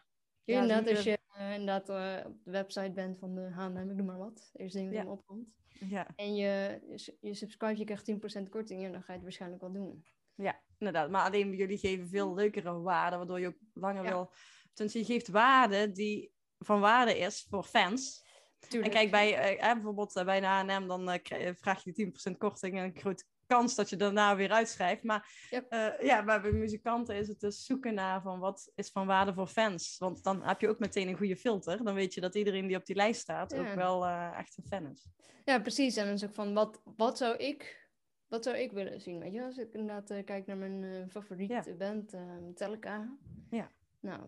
[0.47, 1.89] Ja, ja, inderdaad, als je inderdaad
[2.27, 5.03] op de website bent van de H&M, ik noem maar wat, het eerste ding dat
[5.05, 5.11] Ja.
[5.11, 5.55] opkomt.
[5.69, 8.11] ja, En je, je, je subscribe, je krijgt
[8.43, 10.05] 10% korting en dan ga je het waarschijnlijk wel doen.
[10.35, 11.11] ja, inderdaad.
[11.11, 14.11] Maar alleen jullie geven veel leukere waarden, waardoor je ook langer Ja.
[14.11, 14.31] wil...
[14.75, 18.23] Tenminste, je geeft waarde die van waarde is voor fans.
[18.61, 18.93] En Tuurlijk.
[18.93, 22.05] kijk, bij, eh, eh, bijvoorbeeld eh, bij een H&M, dan eh, krijg- vraag je die
[22.07, 25.03] 10% korting en een groot kans dat je daarna weer uitschrijft.
[25.03, 25.73] Maar Yep.
[26.03, 29.47] ja, maar bij muzikanten is het dus zoeken naar van wat is van waarde voor
[29.47, 29.99] fans.
[29.99, 31.85] Want dan heb je ook meteen een goede filter.
[31.85, 33.59] Dan weet je dat iedereen die op die lijst staat Ja.
[33.59, 35.07] ook wel echt een fan is.
[35.45, 35.97] Ja, precies.
[35.97, 37.89] En dan is ook van, wat, wat, zou ik,
[38.29, 39.19] wat zou ik willen zien?
[39.19, 43.17] Weet je, als ik inderdaad kijk naar mijn favoriete band, eh, Metallica.
[43.51, 43.71] Ja.
[44.01, 44.21] Nou,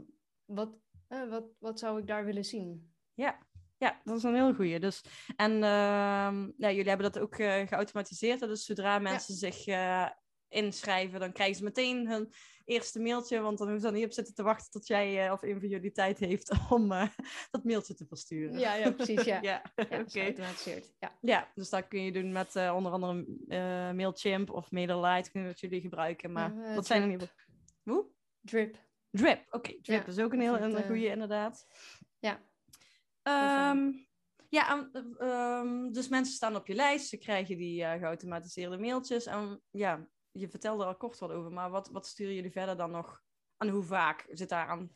[0.46, 0.78] wat,
[1.08, 2.94] eh, wat, wat zou ik daar willen zien?
[3.14, 3.44] Ja.
[3.78, 4.80] Ja, dat is een heel goeie.
[4.80, 5.04] Dus,
[5.36, 8.40] en ehm, ja, jullie hebben dat ook eh, geautomatiseerd.
[8.40, 10.08] Dus zodra mensen zich eh,
[10.48, 12.32] inschrijven, dan krijgen ze meteen hun
[12.64, 13.40] eerste mailtje.
[13.40, 15.68] Want dan hoeven ze er niet op zitten te wachten tot jij of een van
[15.68, 16.88] jullie tijd heeft om
[17.50, 18.58] dat mailtje te versturen.
[18.58, 19.40] Ja, ja precies, ja.
[19.50, 19.62] ja.
[19.74, 20.92] Ja, dat is geautomatiseerd.
[20.98, 21.18] Ja.
[21.20, 23.24] Ja, dus dat kun je doen met onder andere
[23.92, 26.32] Mailchimp of MailerLite, kunnen wat jullie gebruiken.
[26.32, 27.34] Maar dat zijn er niet.
[27.82, 28.06] Hoe?
[28.40, 28.85] Drip.
[29.16, 29.80] Drip, oké.
[29.82, 31.66] Drip Ja, is ook een heel een eh, goede inderdaad.
[32.18, 32.40] Ja.
[33.22, 33.92] Ehm,
[34.48, 39.26] ja, ehm, dus mensen staan op je lijst, ze krijgen die eh, geautomatiseerde mailtjes.
[39.26, 42.76] En ja, je vertelde er al kort wat over, maar wat, wat sturen jullie verder
[42.76, 43.22] dan nog?
[43.56, 44.90] En hoe vaak zit daar aan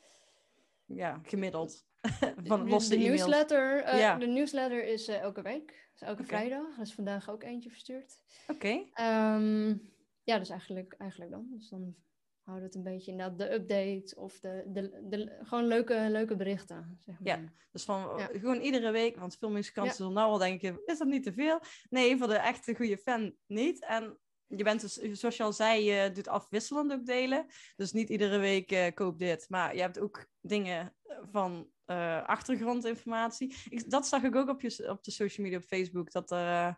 [0.85, 1.89] ja, gemiddeld?
[2.45, 4.17] Van de, de newsletter, eh, Ja.
[4.17, 5.89] de newsletter is elke week.
[5.93, 6.29] Dus elke Oké.
[6.29, 6.77] vrijdag.
[6.77, 8.23] Er is vandaag ook eentje verstuurd.
[8.47, 9.77] Oké, Ehm,
[10.23, 11.47] ja, dus eigenlijk, eigenlijk dan.
[11.51, 11.97] Dus dan
[12.45, 16.37] houden we het een beetje inderdaad de update of de, de, de, gewoon leuke, leuke
[16.37, 16.97] berichten.
[17.01, 17.39] Zeg maar.
[17.41, 17.53] Ja.
[17.73, 18.27] dus van Ja.
[18.33, 19.99] gewoon iedere week, want veel muzikanten Ja.
[19.99, 21.61] zullen nou al denken, is dat niet te veel?
[21.91, 23.85] Nee, voor de echte goede fan niet.
[23.85, 27.47] En je bent dus, zoals je al zei, je doet afwisselend ook delen.
[27.77, 29.47] Dus niet iedere week eh, koop dit.
[29.49, 30.95] Maar je hebt ook dingen
[31.31, 33.55] van eh, achtergrondinformatie.
[33.69, 36.13] Ik, dat zag ik ook op, je, op de social media, op Facebook.
[36.13, 36.75] Dat er eh,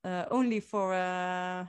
[0.00, 1.68] eh, only for, eh,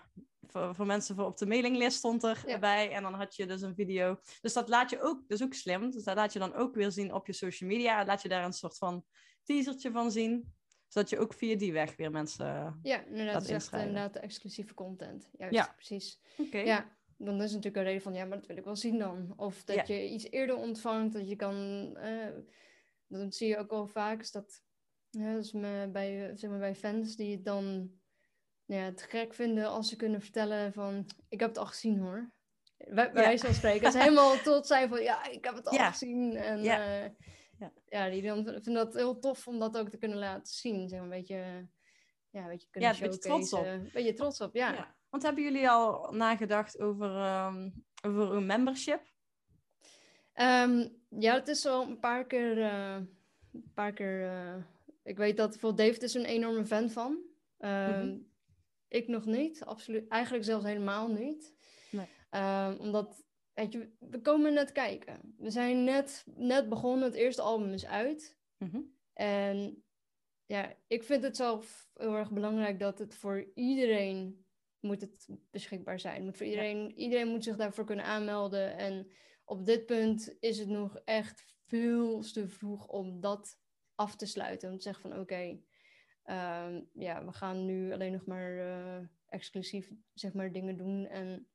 [0.52, 2.36] voor, voor mensen voor op de mailinglist stond Ja.
[2.46, 2.92] erbij.
[2.92, 4.20] En dan had je dus een video.
[4.42, 5.92] Dus dat laat je ook, dat is ook slim.
[5.92, 8.06] Dus dat laat je dan ook weer zien op je social media.
[8.06, 9.06] Laat je daar een soort van
[9.44, 10.54] teasertje van zien.
[10.88, 12.46] Zodat je ook via die weg weer mensen...
[12.46, 13.34] eh, Ja, inderdaad.
[13.34, 15.30] Dat Dat is echt inderdaad de exclusieve content.
[15.38, 15.74] Juist, Ja.
[15.76, 16.22] precies.
[16.38, 16.58] Oké.
[16.58, 19.34] Ja, dan is natuurlijk een reden van, ja, maar dat wil ik wel zien dan.
[19.36, 19.96] Of dat Ja.
[19.96, 21.56] je iets eerder ontvangt, dat je kan...
[21.98, 22.28] eh,
[23.08, 24.62] dat zie je ook wel vaak, is dat...
[25.10, 27.92] Ja, dus me- bij, eh, zeg maar, bij fans die het dan
[28.66, 31.06] ja, het gek vinden als ze kunnen vertellen van...
[31.30, 32.32] Ik heb het al gezien hoor.
[32.78, 33.12] Bij, bij Ja.
[33.14, 33.82] wijze van spreken.
[33.84, 35.92] Dat ze helemaal tot zijn van, ja, ik heb het al Ja.
[35.92, 36.36] gezien.
[36.36, 36.94] En Ja.
[37.58, 37.72] ja.
[37.86, 38.10] Ja.
[38.10, 40.90] die dan vinden dat heel tof om dat ook te kunnen laten zien.
[40.90, 41.68] Zeg maar, een beetje...
[42.30, 43.66] Ja, een beetje kunnen Ja, beetje trots op.
[43.66, 44.96] Een beetje trots op, ja.
[45.10, 47.70] Want hebben jullie al nagedacht over, ehm,
[48.06, 49.02] over een membership?
[50.34, 52.62] Ehm, ja, het is al een paar keer.
[52.62, 52.96] eh,
[53.54, 54.56] een paar keer eh,
[55.04, 57.18] ik weet dat bijvoorbeeld David is een enorme fan van.
[57.58, 58.18] Mhm.
[58.92, 60.08] Ik nog niet, absoluut.
[60.08, 61.54] Eigenlijk zelfs helemaal niet.
[61.92, 62.08] Nee.
[62.30, 65.36] Ehm, omdat, weet je, we komen net kijken.
[65.38, 68.38] We zijn net, net begonnen, het eerste album is uit.
[68.58, 68.82] Mhm.
[69.14, 69.84] En
[70.46, 74.46] ja, ik vind het zelf heel erg belangrijk dat het voor iedereen
[74.80, 76.24] moet het beschikbaar zijn.
[76.24, 76.52] Moet voor Ja.
[76.52, 78.78] iedereen, iedereen moet zich daarvoor kunnen aanmelden.
[78.78, 79.12] En
[79.46, 83.60] op dit punt is het nog echt veel te vroeg om dat
[83.96, 84.70] af te sluiten.
[84.72, 85.60] Om te zeggen van oké,
[86.32, 91.08] ehm, ja, we gaan nu alleen nog maar eh, exclusief zeg maar dingen doen.
[91.08, 91.48] En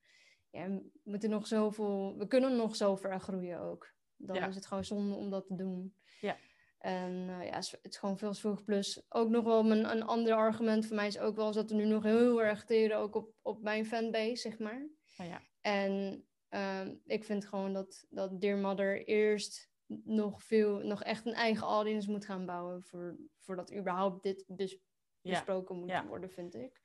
[0.50, 3.94] ja, we moeten nog zoveel, we kunnen nog zo ver groeien ook.
[4.16, 4.46] Dan Ja.
[4.46, 5.94] is het gewoon zonde om dat te doen.
[6.20, 6.36] Ja.
[6.78, 8.64] En eh, ja, het is- is gewoon veel vroeg.
[8.64, 11.70] Plus ook nog wel een, een ander argument voor mij is ook wel eens dat
[11.70, 14.88] we nu nog heel erg teren ook op, op mijn fanbase, zeg maar.
[15.18, 15.40] Oh ja.
[15.60, 19.70] En ehm, ik vind gewoon dat, dat Dear Mother eerst
[20.04, 24.78] nog veel, nog echt een eigen audience moet gaan bouwen voor, voordat überhaupt dit bes-
[25.20, 25.30] Ja.
[25.32, 26.06] besproken moet Ja.
[26.06, 26.80] worden, vind ik.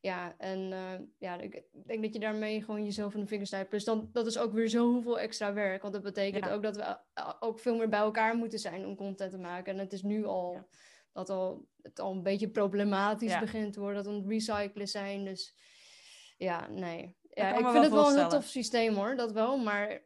[0.00, 3.68] Ja, en eh, ja, ik denk dat je daarmee gewoon jezelf in de vingers snijdt.
[3.68, 5.82] Plus dan, dat is ook weer zoveel extra werk.
[5.82, 6.52] Want dat betekent Ja.
[6.52, 6.82] ook dat we
[7.12, 9.72] eh, ook veel meer bij elkaar moeten zijn om content te maken.
[9.72, 10.68] En het is nu al
[11.12, 14.04] dat al, het al een beetje problematisch begint te worden.
[14.04, 15.24] Dat we recyclen zijn.
[15.24, 15.54] Dus
[16.36, 17.16] ja, nee.
[17.30, 19.56] Ja, ik wel vind het wel een tof systeem hoor, dat wel.
[19.58, 20.02] Maar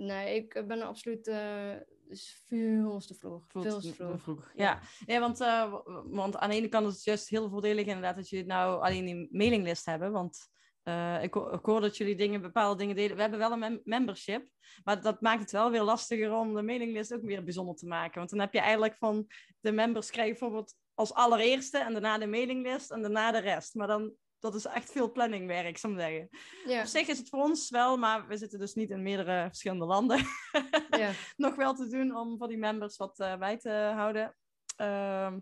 [0.00, 1.72] nee, ik ben er absoluut eh,
[2.08, 3.44] is veel te vroeg.
[3.48, 4.22] Veel het te vroeg.
[4.22, 4.52] vroeg.
[4.54, 4.80] Ja.
[5.06, 8.28] Ja, want, eh, want aan de ene kant is het juist heel voordelig inderdaad dat
[8.28, 10.12] jullie nou alleen die mailinglist hebben.
[10.12, 10.48] Want
[10.82, 13.14] eh, ik, ho- ik hoor dat jullie dingen, bepaalde dingen delen.
[13.16, 14.48] We hebben wel een mem- membership,
[14.84, 18.18] maar dat maakt het wel weer lastiger om de mailinglist ook weer bijzonder te maken.
[18.18, 19.26] Want dan heb je eigenlijk van
[19.60, 23.74] de members krijgen bijvoorbeeld als allereerste en daarna de mailinglist en daarna de rest.
[23.74, 26.28] Maar dan, dat is echt veel planningwerk, zou ik zeggen.
[26.66, 29.46] Ja, Op zich is het voor ons wel, maar we zitten dus niet in meerdere
[29.46, 30.18] verschillende landen.
[30.98, 31.12] ja.
[31.36, 34.36] nog wel te doen om voor die members wat eh, bij te houden.
[34.76, 35.38] Ehm,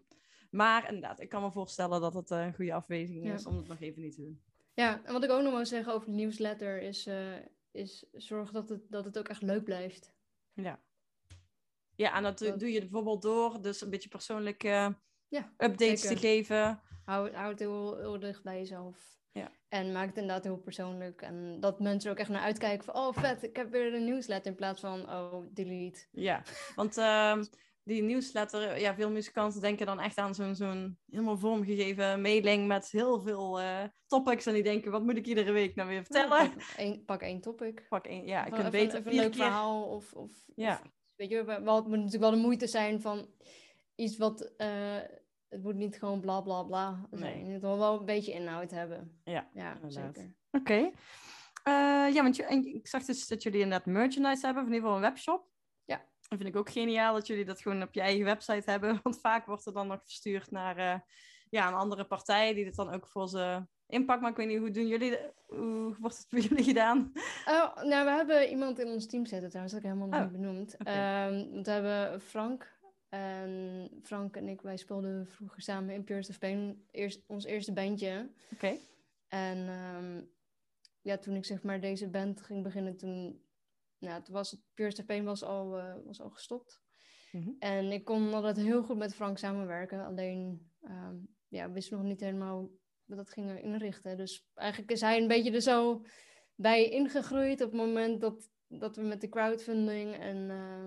[0.50, 3.32] maar inderdaad, ik kan me voorstellen dat het eh, een goede afweging Ja.
[3.34, 4.42] is om het nog even niet te doen.
[4.74, 7.37] ja, en wat ik ook nog wil zeggen over de nieuwsletter is, eh,
[7.70, 10.14] is zorg dat het, dat het ook echt leuk blijft.
[10.52, 10.80] Ja.
[11.96, 14.96] Ja, en dat, doe- Dat- doe je bijvoorbeeld door, dus een beetje persoonlijke
[15.28, 16.16] Ja, updates zeker.
[16.16, 16.80] te geven.
[17.04, 19.16] Hou, hou het heel, heel dicht bij jezelf.
[19.32, 19.50] Ja.
[19.68, 21.22] En maak het inderdaad heel persoonlijk.
[21.22, 22.94] En dat mensen er ook echt naar uitkijken van...
[22.94, 25.10] Oh, vet, ik heb weer een nieuwsletter in plaats van...
[25.10, 26.06] Oh, delete.
[26.10, 26.42] Ja,
[26.74, 27.44] want ehm,
[27.82, 32.90] die nieuwsletter, ja, veel muzikanten denken dan echt aan zo'n zo'n helemaal vormgegeven mailing met
[32.90, 34.46] heel veel eh, topics.
[34.46, 36.42] En die denken, wat moet ik iedere week nou weer vertellen?
[36.42, 37.86] Ja, pak, één, pak één topic.
[37.88, 40.72] Pak één, ja, ik kan beter even een leuk keer- verhaal of, of, Ja.
[40.72, 43.28] of weet je, het moet natuurlijk wel de moeite zijn van
[43.98, 44.96] iets wat eh,
[45.48, 47.22] het moet niet gewoon bla bla bla zijn.
[47.34, 47.42] Nee.
[47.42, 49.20] Het moet wel, wel een beetje inhoud hebben.
[49.24, 50.14] Ja, Ja, inderdaad.
[50.16, 50.34] zeker.
[50.50, 50.90] Oké.
[51.62, 54.74] Eh, ja, want je, en ik zag dus dat jullie inderdaad merchandise hebben, of in
[54.74, 55.46] ieder geval een webshop.
[55.84, 55.96] Ja.
[55.96, 59.00] Dat vind ik ook geniaal dat jullie dat gewoon op je eigen website hebben.
[59.02, 61.00] Want vaak wordt er dan nog verstuurd naar eh,
[61.50, 64.20] ja, een andere partij die het dan ook voor ze inpakt.
[64.20, 67.12] Maar ik weet niet, hoe doen jullie, hoe wordt het voor jullie gedaan?
[67.46, 70.30] Oh, nou, we hebben iemand in ons team zitten trouwens, dat heb ik helemaal Oh,
[70.30, 70.74] niet benoemd.
[70.78, 70.90] oké.
[70.90, 72.76] Ehm, want we hebben Frank.
[73.09, 77.73] En Frank en ik, wij speelden vroeger samen in Purest of Pain, eerst, ons eerste
[77.73, 78.31] bandje.
[78.53, 78.77] Oké.
[79.29, 80.23] En ehm,
[81.01, 83.42] ja, toen ik zeg maar deze band ging beginnen, toen,
[83.99, 86.81] nou, toen was het Purest of Pain was al, eh, was al gestopt.
[87.33, 87.51] Mhm.
[87.59, 90.05] En ik kon altijd heel goed met Frank samenwerken.
[90.05, 91.16] Alleen, ehm
[91.49, 92.71] ja, we wisten nog niet helemaal hoe
[93.05, 94.16] we dat gingen inrichten.
[94.16, 96.05] Dus eigenlijk is hij een beetje er zo
[96.55, 100.87] bij ingegroeid op het moment dat, dat we met de crowdfunding en eh,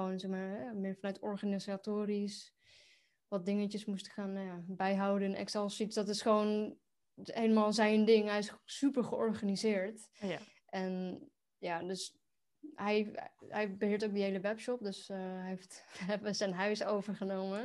[0.00, 2.54] gewoon zeg maar, meer vanuit organisatorisch
[3.28, 5.94] wat dingetjes moesten gaan nou ja, bijhouden in Excel sheets.
[5.94, 6.76] Dat is gewoon
[7.22, 8.28] helemaal zijn ding.
[8.28, 10.08] Hij is super georganiseerd.
[10.12, 10.38] Ja.
[10.66, 11.22] En
[11.58, 12.18] ja, dus
[12.74, 13.12] hij,
[13.48, 14.82] hij beheert ook die hele webshop.
[14.82, 17.62] Dus eh, hij heeft, we hebben zijn huis overgenomen.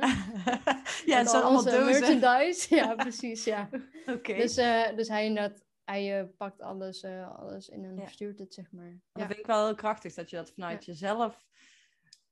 [1.06, 1.84] ja, het zijn al allemaal dozen.
[1.84, 2.74] merchandise.
[2.76, 3.68] Ja, precies, ja.
[4.06, 4.34] Oké.
[4.34, 7.04] Dus, eh, dus hij inderdaad, hij eh, pakt alles,
[7.36, 8.02] alles in en Ja.
[8.02, 8.84] verstuurt het, zeg maar.
[8.84, 9.00] Maar Ja.
[9.12, 11.44] Dat vind ik wel heel krachtig dat je dat vanuit jezelf.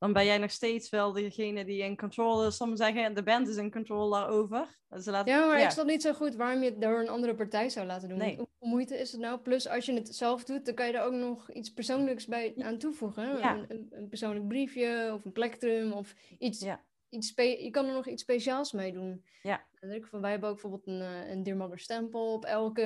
[0.05, 2.57] Dan ben jij nog steeds wel degene die in control is.
[2.57, 4.79] Sommigen zeggen, de band is in control daarover.
[5.01, 7.35] Ze laten, Ja, maar ik snap niet zo goed waarom je het door een andere
[7.35, 8.19] partij zou laten doen.
[8.19, 8.37] Nee.
[8.37, 9.38] Hoeveel moeite is het nou?
[9.38, 12.55] Plus, als je het zelf doet, dan kan je er ook nog iets persoonlijks bij
[12.59, 13.38] aan toevoegen.
[13.38, 13.55] Ja.
[13.57, 16.61] Een, een, een persoonlijk briefje of een plectrum of iets.
[16.61, 16.81] Ja.
[17.09, 19.25] iets je kan er nog iets speciaals mee doen.
[19.43, 19.64] Ja.
[19.81, 22.83] En ik van, wij hebben ook bijvoorbeeld een, eh, een Dear Mother stempel op elke,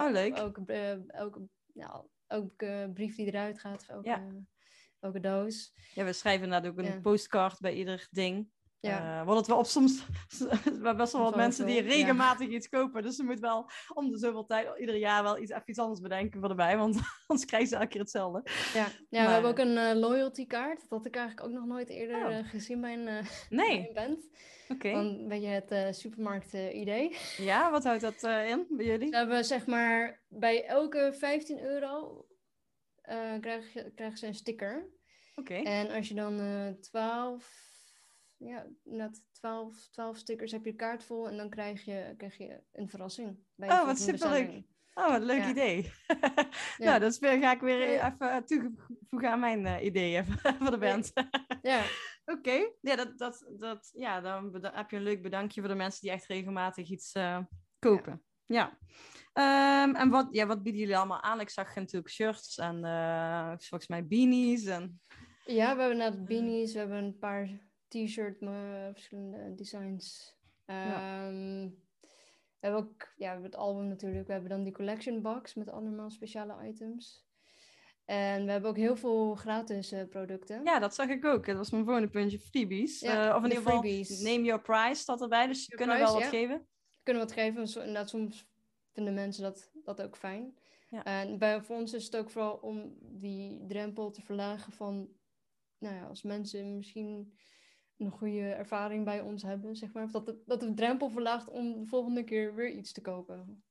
[0.00, 0.34] Oh, leuk.
[0.36, 1.40] elke, eh, elke,
[1.74, 4.22] ja, elke brief die eruit gaat, elke, Ja.
[5.02, 5.72] Elke doos.
[5.94, 7.00] Ja, we schrijven inderdaad ook een Ja.
[7.00, 8.48] postcard bij ieder ding.
[8.80, 9.20] Ja.
[9.20, 10.06] Eh, wat het wel op soms...
[10.38, 11.88] we hebben best wel wat mensen die ja.
[11.88, 13.02] regelmatig iets kopen.
[13.02, 16.00] Dus ze moet wel om de zoveel tijd, ieder jaar wel iets, even iets anders
[16.00, 16.76] bedenken voor erbij.
[16.76, 18.42] Want anders krijgen ze elke keer hetzelfde.
[18.44, 20.80] Ja, ja Maar- we hebben ook een eh, loyalty kaart.
[20.80, 22.36] Dat had ik eigenlijk ook nog nooit eerder Oh.
[22.36, 23.24] eh, gezien bij een,
[23.60, 24.28] Nee, bij een band.
[24.68, 24.90] oké.
[24.90, 27.16] Van een beetje het supermarkt idee.
[27.36, 29.10] Ja, wat houdt dat in bij jullie?
[29.10, 32.24] We hebben zeg maar bij elke 15 euro
[33.12, 34.88] eh krijg, je, krijgen ze een sticker.
[35.34, 35.54] Oké.
[35.54, 37.70] En als je dan eh 12,
[38.36, 42.62] ja, net 12, 12 stickers heb je kaart vol en dan krijg je, krijg je
[42.72, 43.38] een verrassing.
[43.54, 44.62] Bij Oh, wat superleuk.
[44.94, 45.50] Oh, wat een leuk Ja.
[45.50, 45.82] idee.
[46.06, 46.48] Ja.
[46.86, 50.24] Nou, dat ga ik weer even eh, toevoegen aan mijn ideeën
[50.60, 51.12] voor de band.
[51.62, 51.82] Ja,
[52.24, 56.00] Oké, ja, dat, dat, dat, ja, dan heb je een leuk bedankje voor de mensen
[56.00, 57.12] die echt regelmatig iets
[57.78, 58.22] kopen.
[58.52, 58.78] Ja.
[59.32, 61.40] Ehm, en wat, ja, wat bieden jullie allemaal aan?
[61.40, 64.64] Ik zag natuurlijk shirts en eh, volgens mij beanies.
[64.64, 65.00] En...
[65.44, 67.48] Ja, we hebben net beanies, we hebben een paar
[67.88, 70.34] t-shirt met verschillende designs.
[70.66, 71.68] Ehm,
[72.60, 74.26] We hebben ook ja, we hebben het album natuurlijk.
[74.26, 77.26] We hebben dan die collection box met allemaal speciale items.
[78.04, 80.64] En we hebben ook heel veel gratis eh, producten.
[80.64, 81.46] Ja, dat zag ik ook.
[81.46, 83.00] Dat was mijn volgende puntje, freebies.
[83.00, 84.20] Ja, Eh, of in de ieder geval, freebies.
[84.20, 85.46] name your price staat erbij.
[85.46, 86.38] Dus ze Your kunnen price, wel wat ja.
[86.38, 86.66] geven.
[87.02, 87.68] Kunnen wat geven.
[87.68, 88.46] Zo- Inderdaad, soms
[88.92, 90.58] vinden mensen dat, dat ook fijn.
[90.90, 91.04] Ja.
[91.04, 95.08] En bij, voor ons is het ook vooral om die drempel te verlagen van...
[95.78, 97.36] Nou ja, als mensen misschien
[97.98, 100.04] een goede ervaring bij ons hebben, zeg maar.
[100.04, 103.64] Of dat, het, dat de drempel verlaagt om de volgende keer weer iets te kopen.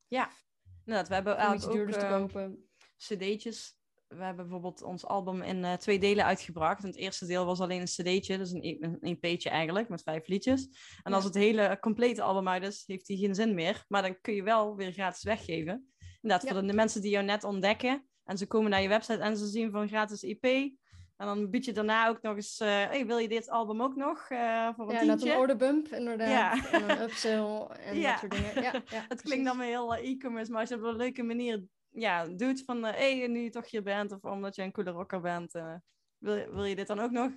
[0.86, 2.70] Inderdaad, we hebben Om eigenlijk iets ook te eh, kopen.
[2.98, 3.80] cd'tjes.
[4.18, 6.82] We hebben bijvoorbeeld ons album in eh, twee delen uitgebracht.
[6.84, 10.02] En het eerste deel was alleen een cd'tje, dus een, E- een EP'tje eigenlijk, met
[10.04, 10.64] vijf liedjes.
[11.04, 11.16] En Ja.
[11.16, 13.86] als het hele complete album uit is, heeft die geen zin meer.
[13.88, 15.92] Maar dan kun je wel weer gratis weggeven.
[16.22, 16.54] Inderdaad, Ja.
[16.54, 18.06] voor de mensen die jou net ontdekken.
[18.24, 20.44] En ze komen naar je website en ze zien van gratis EP.
[21.18, 23.96] En dan bied je daarna ook nog eens, eh, hey, wil je dit album ook
[23.96, 25.32] nog eh, voor een Ja, dat tientje?
[25.32, 26.30] een orderbump, inderdaad.
[26.30, 26.72] Ja.
[26.72, 28.12] En een upsell en Ja.
[28.12, 28.62] dat soort dingen.
[28.64, 31.64] Ja, ja, Het klinkt dan weer heel e-commerce, maar als je op een leuke manier
[31.92, 34.92] ja, doet van, hé, hey, nu je toch hier bent, of omdat je een coole
[34.92, 35.76] rocker bent, eh,
[36.18, 37.32] wil, je- wil je dit dan ook nog?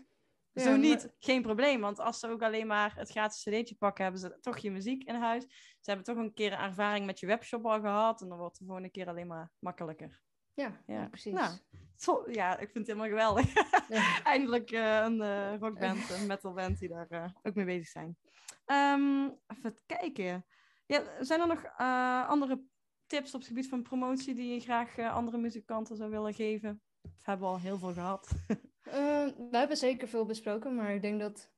[0.52, 3.74] Ja, Zo maar- niet, geen probleem, want als ze ook alleen maar het gratis cd'tje
[3.74, 5.42] pakken, hebben ze toch je muziek in huis.
[5.80, 8.58] Ze hebben toch een keer een ervaring met je webshop al gehad, en dan wordt
[8.58, 10.20] de volgende keer alleen maar makkelijker.
[10.54, 11.08] Ja, ja, Ja.
[11.08, 11.32] precies.
[11.32, 11.54] Nou,
[11.96, 13.52] Zo, ja, ik vind het helemaal geweldig.
[13.88, 14.22] Ja.
[14.24, 18.16] Eindelijk eh, een eh, rockband, een metalband die daar eh, ook mee bezig zijn.
[18.64, 20.46] Ehm, even kijken.
[20.86, 22.60] Ja, zijn er nog eh, andere
[23.14, 26.82] tips op het gebied van promotie die je graag uh, andere muzikanten zou willen geven?
[27.02, 28.30] Of hebben we al heel veel gehad?
[28.48, 28.54] uh,
[29.50, 31.50] we hebben zeker veel besproken, maar ik denk dat,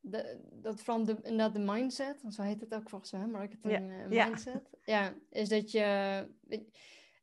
[0.00, 3.90] de, dat van de, inderdaad de mindset, zo heet het ook volgens mij, marketing.
[3.90, 5.02] Uh, mindset, ja.
[5.02, 5.14] ja.
[5.30, 5.80] is dat je,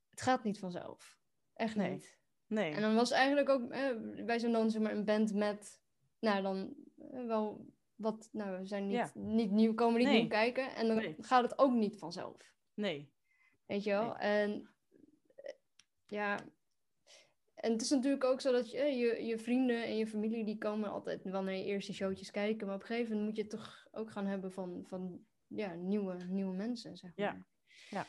[0.10, 1.20] het gaat niet vanzelf.
[1.54, 1.92] Echt nee.
[1.92, 2.18] niet.
[2.48, 2.74] Nee.
[2.74, 3.68] En dan was eigenlijk ook,
[4.26, 5.82] wij zijn dan zeg maar een band met,
[6.20, 6.76] nou dan
[7.28, 7.66] wel
[7.96, 9.12] wat, nou we zijn niet, Ja.
[9.14, 10.20] niet nieuw, komen niet Nee.
[10.20, 11.16] nieuw kijken en dan Nee.
[11.20, 12.54] gaat het ook niet vanzelf.
[12.74, 13.14] Nee.
[13.66, 14.16] Weet je wel?
[14.18, 14.70] En
[16.08, 16.40] ja,
[17.56, 20.46] en het is natuurlijk ook zo dat je, eh, je, je vrienden en je familie
[20.46, 22.66] die komen altijd wanneer je eerst die showtjes kijken.
[22.68, 25.74] Maar op een gegeven moment moet je het toch ook gaan hebben van, van ja,
[25.74, 27.48] nieuwe, nieuwe mensen, zeg Ja, maar.
[27.90, 28.06] ja.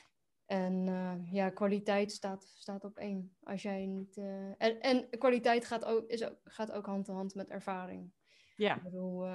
[0.46, 3.36] En eh, ja, kwaliteit staat, staat op één.
[3.42, 4.16] Als jij niet.
[4.16, 8.12] eh, en, en kwaliteit gaat ook, is ook, gaat ook hand in hand met ervaring.
[8.56, 8.76] Ja.
[8.76, 9.26] Ik bedoel,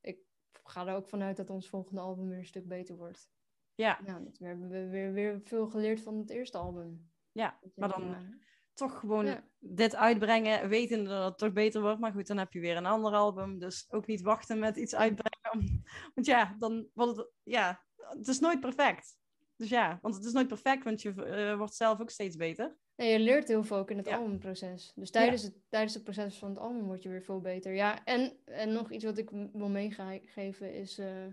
[0.00, 0.18] ik
[0.62, 3.30] ga er ook vanuit dat ons volgende album weer een stuk beter wordt.
[3.78, 3.98] Ja.
[4.06, 7.10] Nou, dat- we hebben weer, weer, weer veel geleerd van het eerste album.
[7.32, 7.58] Ja.
[7.74, 8.36] Maar dan
[8.74, 9.44] toch gewoon Ja.
[9.58, 12.00] dit uitbrengen, wetende dat het toch beter wordt.
[12.00, 13.58] Maar goed, dan heb je weer een ander album.
[13.58, 15.84] Dus ook niet wachten met iets uitbrengen.
[16.14, 17.30] Want ja, dan wordt het...
[17.42, 19.16] Ja, het is nooit perfect.
[19.56, 22.76] Dus ja, want het is nooit perfect, want je eh, wordt zelf ook steeds beter.
[22.96, 24.16] Nee, je leert heel veel ook in het Ja.
[24.16, 24.92] albumproces.
[24.94, 27.74] Dus tijdens, het, tijdens het proces van het album word je weer veel beter.
[27.74, 30.98] Ja, en, en nog iets wat ik wil meegeven is...
[30.98, 31.26] eh,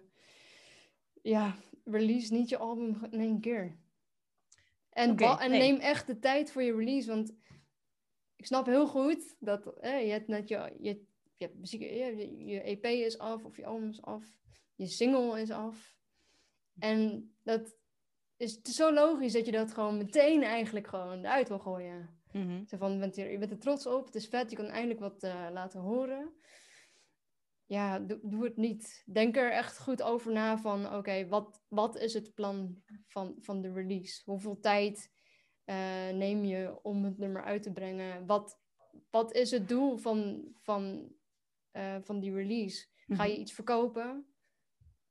[1.22, 1.56] ja,
[1.86, 3.78] release niet je album in één keer.
[4.90, 5.60] En, en nee.
[5.60, 7.10] neem echt de tijd voor je release.
[7.10, 7.34] Want
[8.36, 11.06] ik snap heel goed dat eh, je hebt net je, je,
[11.38, 14.24] je, hebt muziek, je, je EP is af of je album is af.
[14.76, 15.96] Je single is af.
[16.80, 17.76] En dat
[18.38, 22.20] is het is zo logisch dat je dat gewoon meteen eigenlijk gewoon eruit wil gooien.
[22.32, 22.66] Mhm.
[22.66, 24.66] Zo van, je bent, er, je bent er trots op, het is vet, je kan
[24.66, 26.34] eindelijk wat eh, laten horen.
[27.68, 29.04] Ja, doe, doe het niet.
[29.06, 33.62] Denk er echt goed over na van, oké, wat, wat is het plan van, van
[33.62, 34.22] de release?
[34.26, 35.12] Hoeveel tijd
[35.64, 38.26] eh, neem je om het nummer uit te brengen?
[38.26, 38.60] Wat,
[39.10, 41.12] wat is het doel van, van,
[41.72, 42.88] eh, van die release?
[43.08, 43.42] Ga je Mhm.
[43.42, 44.26] iets verkopen?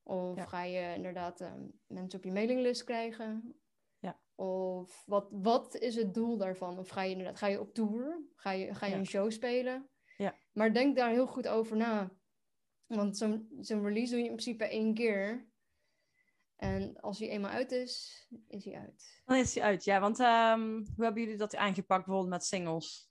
[0.03, 0.47] Of Ja.
[0.47, 1.53] ga je inderdaad eh,
[1.87, 3.57] mensen op je mailinglist krijgen?
[3.99, 4.21] Ja.
[4.35, 6.79] Of wat, wat is het doel daarvan?
[6.79, 8.23] Of ga je inderdaad ga je op tour?
[8.35, 8.99] Ga je, ga je Ja.
[8.99, 9.89] een show spelen?
[10.17, 10.35] Ja.
[10.53, 12.11] Maar denk daar heel goed over na.
[12.87, 15.49] Want zo'n zo'n release doe je in principe één keer.
[16.57, 19.22] En als hij eenmaal uit is, is hij uit.
[19.24, 20.01] Dan is hij uit, ja.
[20.01, 20.61] Want ehm,
[20.97, 23.09] hoe hebben jullie dat aangepakt bijvoorbeeld met singles?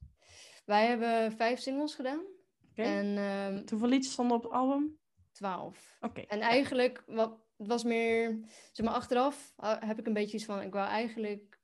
[0.65, 2.23] Wij hebben vijf singles gedaan.
[2.69, 2.81] Oké.
[2.81, 4.97] En ehm Hoeveel liedjes stonden op het album?
[5.31, 5.97] twaalf.
[6.01, 6.21] Oké.
[6.21, 8.39] En eigenlijk, wat, het was meer,
[8.71, 11.59] zeg maar, achteraf heb ik een beetje iets van, ik wou eigenlijk,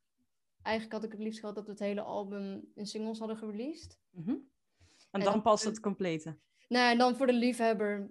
[0.61, 3.99] eigenlijk had ik het liefst gehad dat we het hele album in singles hadden gereleased.
[4.09, 4.29] Mhm.
[4.29, 4.39] En,
[5.11, 6.37] En dan dan- pas het complete.
[6.69, 8.09] Nou, en dan voor de liefhebber,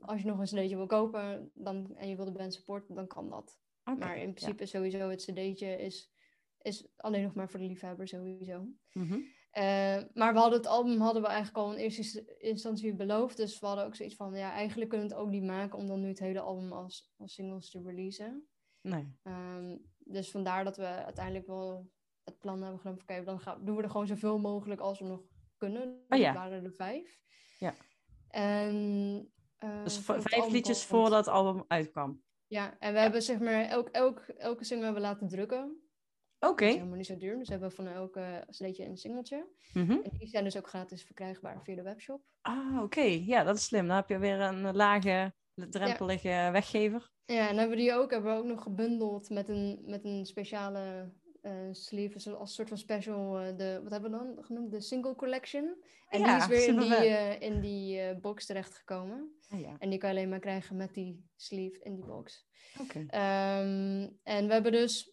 [0.00, 3.06] als je nog een cd'tje wil kopen dan, en je wil de band supporten, dan
[3.06, 3.58] kan dat.
[3.84, 4.32] Maar in ja.
[4.32, 6.12] principe sowieso het cd'tje is,
[6.58, 8.68] is alleen nog maar voor de liefhebber sowieso.
[8.92, 9.18] Mhm.
[9.50, 13.36] Eh, maar we hadden het album hadden we eigenlijk al in eerste instantie beloofd.
[13.36, 15.86] Dus we hadden ook zoiets van, ja, eigenlijk kunnen we het ook niet maken om
[15.86, 18.46] dan nu het hele album als, als singles te releasen.
[18.80, 19.18] Nee.
[19.22, 21.90] Ehm, dus vandaar dat we uiteindelijk wel
[22.24, 23.04] het plan hebben genomen.
[23.04, 25.22] van, Oké, dan gaan, doen we er gewoon zoveel mogelijk als we nog
[25.56, 26.04] kunnen.
[26.08, 26.32] Oh ja.
[26.32, 27.18] Dat waren er vijf.
[27.58, 27.74] Ja.
[28.36, 32.22] En, eh, Dus het vijf liedjes voordat het album uitkwam.
[32.46, 35.80] Ja, en we hebben zeg maar elk, elk, elke single hebben we laten drukken.
[36.38, 36.54] Oké.
[36.54, 37.38] Dat is helemaal niet zo duur.
[37.38, 39.48] Dus we hebben van elke cd'tje een singeltje.
[39.72, 39.90] Mhm.
[39.90, 42.22] En die zijn dus ook gratis verkrijgbaar via de webshop.
[42.40, 43.00] Ah, oké.
[43.00, 43.86] Ja, dat is slim.
[43.86, 47.10] Dan heb je weer een lage, drempelige weggever.
[47.24, 50.26] Ja, en hebben we die ook, hebben we ook nog gebundeld met een, met een
[50.26, 51.12] speciale
[51.46, 54.70] eh sleeve, als soort van special, eh, de, wat hebben we dan genoemd?
[54.70, 55.76] De single collection.
[56.08, 59.36] En Ja, die is weer in die, eh, in die box terechtgekomen.
[59.48, 59.76] Ah, ja.
[59.78, 62.46] En die kan je alleen maar krijgen met die sleeve in die box.
[62.80, 63.04] Oké.
[63.08, 65.12] Ehm, en we hebben dus,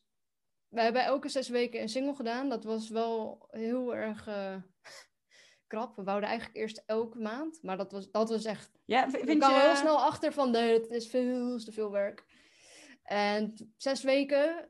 [0.68, 2.50] we hebben elke zes weken een single gedaan.
[2.50, 4.28] Dat was wel heel erg
[5.68, 5.96] krap.
[5.96, 9.26] We wouden eigenlijk eerst elke maand, maar dat was, dat was echt Ja, v- ik
[9.26, 9.62] vind kwam je...
[9.62, 12.26] heel snel achter van nee, het is veel te veel werk.
[13.04, 14.70] En zes weken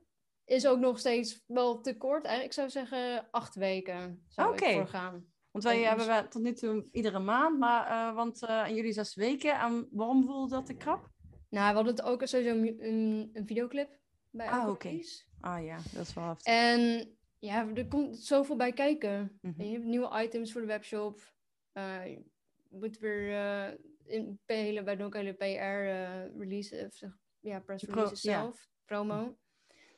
[0.54, 2.24] is ook nog steeds wel te kort.
[2.26, 5.26] Eigenlijk ik zou zeggen acht weken zou ik voor gaan.
[5.52, 8.62] Want wij En hebben dus- we tot nu toe iedere maand, maar eh, want eh,
[8.68, 9.60] en jullie zes weken.
[9.60, 11.10] En waarom voelde dat te krap?
[11.50, 14.00] Nou, we hadden het ook sowieso een, een, een videoclip
[14.30, 14.88] bij Ah, oké.
[14.88, 15.24] release.
[15.40, 16.54] Ah ja, dat is wel heftig.
[16.54, 19.38] En ja, er komt zoveel bij kijken.
[19.42, 19.64] Mhm.
[19.64, 21.34] Je hebt nieuwe items voor de webshop.
[21.72, 22.24] Eh, je
[22.70, 27.84] moet weer eh in hele, wij doen ook hele PR eh, release, of ja, press
[27.84, 28.16] Pro- ja.
[28.16, 29.38] zelf, promo.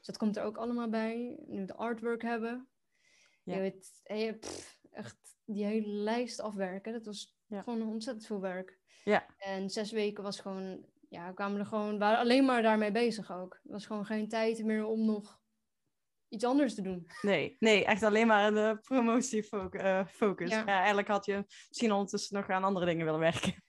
[0.05, 1.39] Dus dat komt er ook allemaal bij.
[1.47, 2.67] Nu de artwork hebben.
[3.43, 3.53] Ja.
[3.55, 6.93] Je weet, je, pff, echt die hele lijst afwerken.
[6.93, 7.61] Dat was Ja.
[7.61, 8.79] gewoon ontzettend veel werk.
[9.03, 9.25] Ja.
[9.37, 13.31] En zes weken was gewoon, ja, kwamen er gewoon, we waren alleen maar daarmee bezig
[13.31, 13.53] ook.
[13.53, 15.39] Er was gewoon geen tijd meer om nog
[16.27, 17.07] iets anders te doen.
[17.21, 19.81] Nee, nee, echt alleen maar de promotiefocus.
[19.81, 20.49] Uh, focus.
[20.49, 20.57] Ja.
[20.57, 20.77] Ja.
[20.77, 23.63] eigenlijk had je misschien ondertussen nog aan andere dingen willen werken.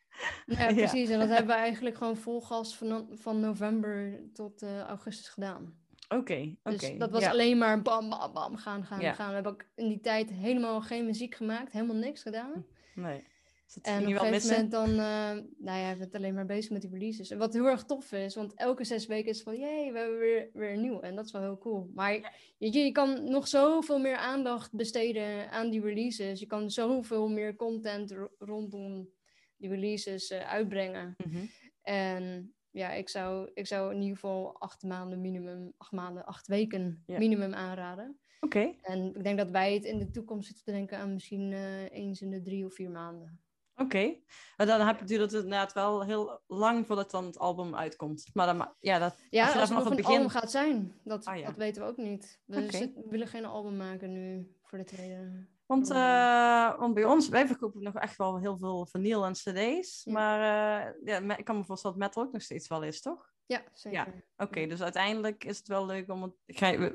[0.47, 0.75] Ja, Ja.
[0.75, 1.09] precies.
[1.11, 5.85] En dat hebben we eigenlijk gewoon vol gas van, van november tot eh, augustus gedaan.
[6.09, 6.77] Oké, oké.
[6.77, 7.31] Dus dat was ja.
[7.31, 9.13] alleen maar bam, bam, bam, gaan, gaan, Ja.
[9.13, 9.29] gaan.
[9.29, 12.67] We hebben ook in die tijd helemaal geen muziek gemaakt, helemaal niks gedaan.
[12.95, 13.23] Nee.
[13.65, 14.55] Dus dat En op een gegeven missen?
[14.55, 17.31] moment dan, eh, nou ja, we zijn alleen maar bezig met die releases.
[17.31, 20.19] En wat heel erg tof is, want elke zes weken is van, jee, we hebben
[20.19, 21.01] weer, weer een nieuw.
[21.01, 21.91] En dat is wel heel cool.
[21.95, 22.13] Maar
[22.59, 26.41] je, je kan nog zoveel meer aandacht besteden aan die releases.
[26.41, 29.09] Je kan zoveel meer content ro- rondom
[29.57, 31.15] die releases eh, uitbrengen.
[31.27, 31.45] Mhm.
[31.83, 36.47] En ja, ik zou, ik zou in ieder geval acht maanden minimum, acht maanden, acht
[36.47, 37.19] weken Ja.
[37.19, 38.19] minimum aanraden.
[38.41, 41.53] Oké, En ik denk dat wij het in de toekomst zitten te denken aan misschien
[41.53, 43.41] eh, eens in de drie of vier maanden.
[43.77, 44.15] oké.
[44.57, 48.31] Maar dan heb, duurt het inderdaad wel heel lang voordat dan het album uitkomt.
[48.33, 50.15] Maar dan, ja, dat, Ja, als je het nog het een begin...
[50.15, 51.47] album gaat zijn, dat, Ah, ja.
[51.47, 52.41] dat weten we ook niet.
[52.45, 55.47] We willen geen album maken nu voor de tweede.
[55.67, 60.05] Want, eh, want bij ons, wij verkopen nog echt wel heel veel vinyl en cd's.
[60.05, 60.13] Ja.
[60.13, 63.35] Maar eh, ja, ik kan me voorstellen dat metal ook nog steeds wel is, toch?
[63.47, 64.25] Ja, zeker.
[64.37, 64.67] Oké, Ja.
[64.67, 66.33] dus uiteindelijk is het wel leuk om het...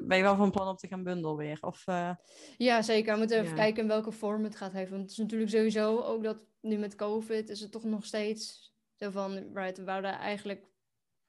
[0.08, 1.58] Ben je wel van plan om te gaan bundel weer?
[1.62, 2.16] Of, eh,
[2.58, 3.14] Ja, zeker.
[3.14, 4.90] We moeten even kijken in welke vorm het gaat geven.
[4.90, 8.74] Want het is natuurlijk sowieso ook dat nu met COVID is het toch nog steeds
[8.96, 10.66] zo van, right, we wouden eigenlijk,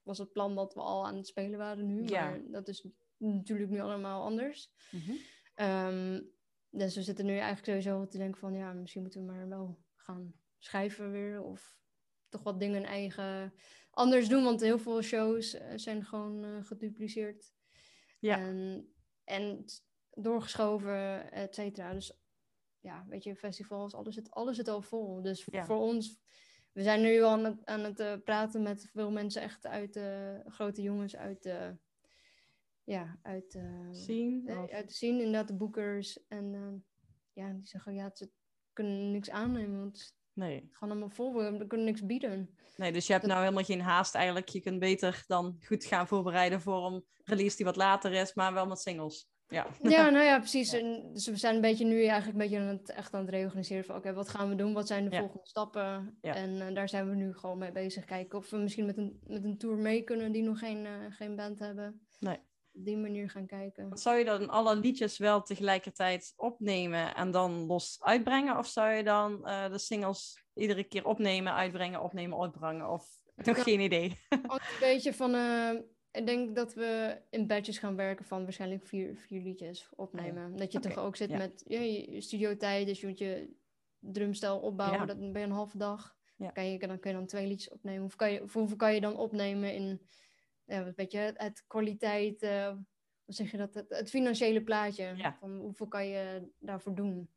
[0.03, 2.07] was het plan dat we al aan het spelen waren nu.
[2.07, 2.29] Ja.
[2.29, 2.87] Maar dat is
[3.17, 4.71] natuurlijk nu allemaal anders.
[4.91, 5.13] mhm.
[5.55, 6.21] Ehm,
[6.73, 9.79] dus we zitten nu eigenlijk sowieso te denken van, ja, misschien moeten we maar wel
[9.97, 11.43] gaan schrijven weer.
[11.43, 11.79] Of
[12.29, 13.55] toch wat dingen eigen
[13.91, 14.45] anders doen.
[14.45, 17.53] Want heel veel shows eh, zijn gewoon eh, gedupliceerd.
[18.19, 18.39] Ja.
[18.39, 18.89] En,
[19.25, 19.65] en
[20.11, 21.93] doorgeschoven, et cetera.
[21.93, 22.21] Dus
[22.81, 25.23] ja, weet je, festivals, alles zit, alles zit al vol.
[25.23, 25.65] Dus Ja.
[25.65, 26.21] voor ons,
[26.73, 29.93] we zijn nu al aan het, aan het eh, praten met veel mensen echt uit
[29.93, 31.77] de grote jongens uit de,
[32.85, 34.47] ja, uit de, Zien?
[34.49, 36.27] eh, Of- uit de scene, inderdaad de boekers.
[36.29, 36.81] En eh,
[37.45, 38.31] ja, die zeggen, ja, ze
[38.73, 40.69] kunnen niks aannemen, want het Nee.
[40.71, 42.57] gaan allemaal vol, we kunnen niks bieden.
[42.77, 44.49] nee, dus je hebt Dat- nou helemaal geen haast eigenlijk.
[44.49, 48.53] Je kunt beter dan goed gaan voorbereiden voor een release die wat later is, maar
[48.53, 49.31] wel met singles.
[49.49, 49.67] Ja.
[49.83, 50.71] Ja, nou ja, precies.
[50.71, 50.79] Ja.
[50.79, 53.31] En dus we zijn een beetje nu eigenlijk een beetje aan het, echt aan het
[53.31, 54.73] reorganiseren van oké, wat gaan we doen?
[54.73, 55.19] Wat zijn de Ja.
[55.21, 56.19] volgende stappen?
[56.21, 56.35] Ja.
[56.35, 58.05] En eh, daar zijn we nu gewoon mee bezig.
[58.05, 60.93] Kijken of we misschien met een, met een tour mee kunnen die nog geen, eh,
[61.09, 62.07] geen band hebben.
[62.19, 62.39] Nee.
[62.75, 63.99] Op die manier gaan kijken.
[63.99, 68.59] Zou je dan alle liedjes wel tegelijkertijd opnemen en dan los uitbrengen?
[68.59, 72.91] Of zou je dan eh, de singles iedere keer opnemen, uitbrengen, opnemen, uitbrengen?
[72.91, 73.63] Of nog Ja.
[73.63, 74.19] geen idee?
[74.47, 75.71] Ook een beetje van, eh,
[76.13, 80.57] ik denk dat we in batches gaan werken van waarschijnlijk vier, vier liedjes opnemen.
[80.57, 81.37] Dat je toch ook zit ja.
[81.37, 83.49] met ja, je studiotijd, dus je moet je
[83.99, 86.17] drumstel opbouwen, dat ben je een halve dag.
[86.53, 88.05] Kan je, dan kun je dan twee liedjes opnemen.
[88.05, 90.01] Of, kan je, hoeveel kan je dan opnemen in,
[90.73, 92.67] ja, weet je, het, kwaliteit, eh,
[93.25, 95.13] wat zeg je dat, het, het financiële plaatje.
[95.17, 95.37] Ja.
[95.41, 97.31] Van hoeveel kan je daarvoor doen.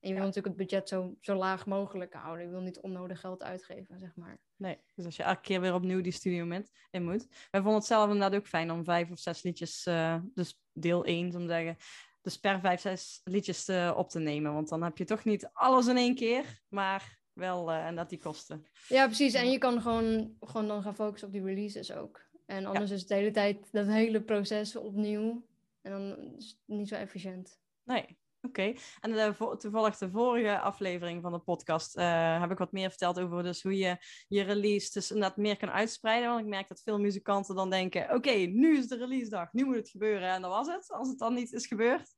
[0.00, 0.14] En je Ja.
[0.14, 2.44] wil natuurlijk het budget zo, zo laag mogelijk houden.
[2.44, 4.38] Je wil niet onnodig geld uitgeven, zeg maar.
[4.56, 7.26] Nee, dus als je elke keer weer opnieuw die studio met, in moet.
[7.50, 11.04] Wij vonden het zelf inderdaad ook fijn om vijf of zes liedjes, eh, dus deel
[11.04, 11.76] één, om te zeggen.
[12.20, 14.52] Dus per vijf, zes liedjes eh, op te nemen.
[14.52, 18.18] Want dan heb je toch niet alles in één keer, maar wel en dat die
[18.18, 18.66] kosten.
[18.88, 19.34] Ja, precies.
[19.34, 22.30] En je kan gewoon, gewoon dan gaan focussen op die releases ook.
[22.52, 25.46] En anders is het de hele tijd dat hele proces opnieuw.
[25.82, 27.58] En dan is het niet zo efficiënt.
[27.84, 28.74] Nee, oké.
[29.00, 32.88] En de, vo- toevallig de vorige aflevering van de podcast eh, heb ik wat meer
[32.88, 33.96] verteld over dus hoe je
[34.28, 36.28] je release dus inderdaad meer kan uitspreiden.
[36.28, 39.64] Want ik merk dat veel muzikanten dan denken, oké, nu is de release dag, nu
[39.64, 40.28] moet het gebeuren.
[40.28, 42.14] En dat was het, als het dan niet is gebeurd.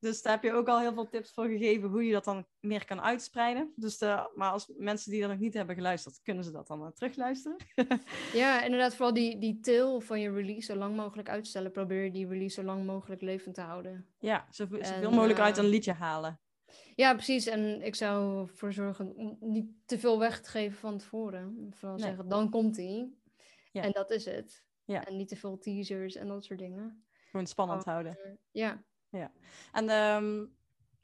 [0.00, 2.46] Dus daar heb je ook al heel veel tips voor gegeven hoe je dat dan
[2.60, 3.72] meer kan uitspreiden.
[3.76, 6.84] Dus de, maar als mensen die dat nog niet hebben geluisterd, kunnen ze dat dan
[6.84, 7.56] eh, terugluisteren.
[8.32, 11.70] Ja, inderdaad, vooral die, die tail van je release zo lang mogelijk uitstellen.
[11.72, 14.06] Probeer je die release zo lang mogelijk levend te houden.
[14.18, 16.40] Ja, zoveel, mogelijk eh, uit een liedje halen.
[16.94, 17.46] Ja, precies.
[17.46, 21.70] En ik zou ervoor zorgen om niet te veel weg te geven van tevoren.
[21.74, 22.06] Vooral Nee.
[22.06, 23.10] zeggen, dan komt hij.
[23.72, 23.82] Ja.
[23.82, 24.64] En dat is het.
[24.84, 25.04] Ja.
[25.04, 27.04] En niet te veel teasers en dat soort dingen.
[27.30, 28.18] Gewoon spannend houden.
[28.52, 28.70] eh,
[29.10, 29.32] Ja.
[29.72, 30.44] En ehm,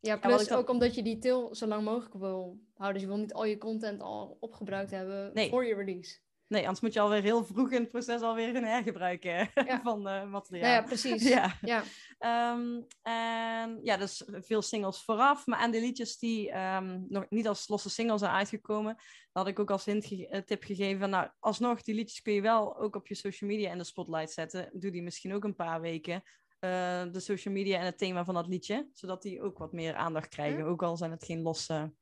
[0.01, 3.01] Ja, plus dan- ook omdat je die til zo lang mogelijk wil houden.
[3.01, 5.49] Dus je wil niet al je content al opgebruikt hebben Nee.
[5.51, 6.19] voor je release.
[6.49, 9.81] Nee, anders moet je alweer heel vroeg in het proces alweer gaan hergebruiken Ja.
[9.83, 10.71] van eh, materiaal.
[10.71, 11.23] Nou ja, precies.
[11.29, 11.59] Ja.
[11.61, 11.83] Ja.
[12.19, 15.47] Ehm, en ja, dus veel singles vooraf.
[15.47, 18.97] Maar en de liedjes die ehm, nog niet als losse singles zijn uitgekomen,
[19.33, 21.01] had ik ook als hint ge- eh, tip gegeven.
[21.01, 23.85] van, Nou, alsnog, die liedjes kun je wel ook op je social media in de
[23.85, 24.71] spotlight zetten.
[24.73, 26.23] Doe die misschien ook een paar weken.
[26.67, 29.95] Eh, de social media en het thema van dat liedje, zodat die ook wat meer
[29.95, 30.65] aandacht krijgen.
[30.65, 31.93] Ook al zijn het geen losse,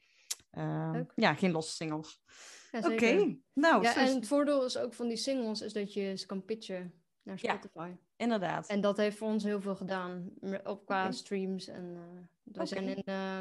[0.51, 2.23] eh, ja, geen losse singles.
[2.71, 6.17] Ja, Oké, nou, Ja, en het voordeel is ook van die singles is dat je
[6.17, 6.93] ze kan pitchen
[7.23, 7.53] naar Ja.
[7.53, 7.91] Spotify.
[8.17, 8.67] inderdaad.
[8.69, 10.31] En dat heeft voor ons heel veel gedaan.
[10.65, 11.69] Op qua streams.
[11.69, 12.67] En eh we Oké.
[12.67, 13.39] zijn in eh,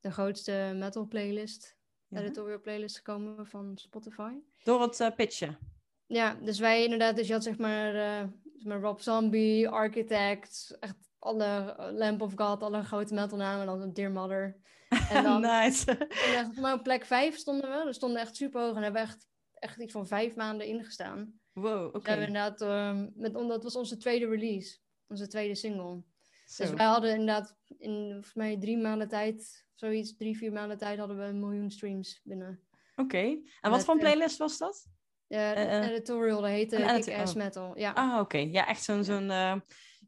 [0.00, 1.76] de grootste metal playlist,
[2.08, 2.20] Ja.
[2.20, 4.32] editorial playlist gekomen van Spotify.
[4.62, 5.58] Door het eh, pitchen.
[6.06, 8.28] Ja, dus wij inderdaad, dus je had zeg maar, eh,
[8.64, 14.10] maar Rob Zombie, Architect, echt alle eh, Lamp of God, alle grote metalnamen, dan Dear
[14.10, 14.56] Mother.
[15.10, 16.08] En dan nice.
[16.52, 19.28] voor mij op plek 5 stonden we, we stonden echt super hoog en hebben echt,
[19.54, 21.40] echt iets van vijf maanden ingestaan.
[21.52, 22.00] wow, oké.
[22.00, 26.02] We hebben inderdaad, ehm, met, omdat was onze tweede release, onze tweede single.
[26.46, 26.64] Zo.
[26.64, 30.98] Dus wij hadden inderdaad in volgens mij drie maanden tijd, zoiets, drie, vier maanden tijd
[30.98, 32.60] hadden we een miljoen streams binnen.
[32.96, 33.18] Oké.
[33.18, 34.90] En wat Met, voor een eh, playlist was dat?
[35.32, 35.88] Ja, eh.
[35.88, 37.38] editorial, dat heette edit- Kick-Ass oh.
[37.38, 37.78] Metal.
[37.78, 37.92] Ja.
[37.92, 38.38] Ah, oké.
[38.38, 39.54] Ja, echt zo'n, zo'n eh,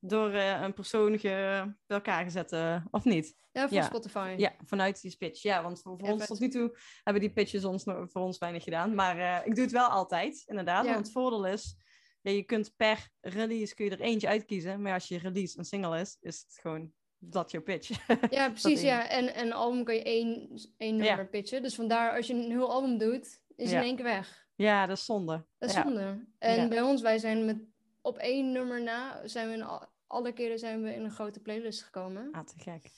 [0.01, 2.53] door een persoon bij elkaar gezet,
[2.91, 3.37] of niet?
[3.53, 3.83] Ja, van Ja.
[3.85, 4.35] Spotify.
[4.37, 5.43] Ja, vanuit die pitch.
[5.43, 8.65] Ja, want voor, voor ons tot nu toe hebben die pitches ons, voor ons weinig
[8.65, 8.95] gedaan.
[8.95, 10.85] Maar ik doe het wel altijd, inderdaad.
[10.85, 10.93] Ja.
[10.93, 11.77] Want het voordeel is,
[12.23, 14.83] ja, je kunt per release kun je er eentje uitkiezen.
[14.83, 18.07] Maar als je release een single is, is het gewoon dat je pitch.
[18.31, 18.81] Ja, precies.
[18.83, 19.09] Ja.
[19.09, 21.03] En en een album kan je één, één Ja.
[21.05, 21.63] nummer pitchen.
[21.63, 24.44] Dus vandaar, als je een heel album doet, is in één keer weg.
[24.55, 25.45] Ja, dat is zonde.
[25.59, 25.83] Dat is ja.
[25.83, 26.25] zonde.
[26.39, 26.69] En Ja.
[26.69, 27.57] bij ons, wij zijn met
[28.03, 31.41] op één nummer na, zijn we in al- alle keren zijn we in een grote
[31.41, 32.29] playlist gekomen.
[32.33, 32.91] Ah, te gek.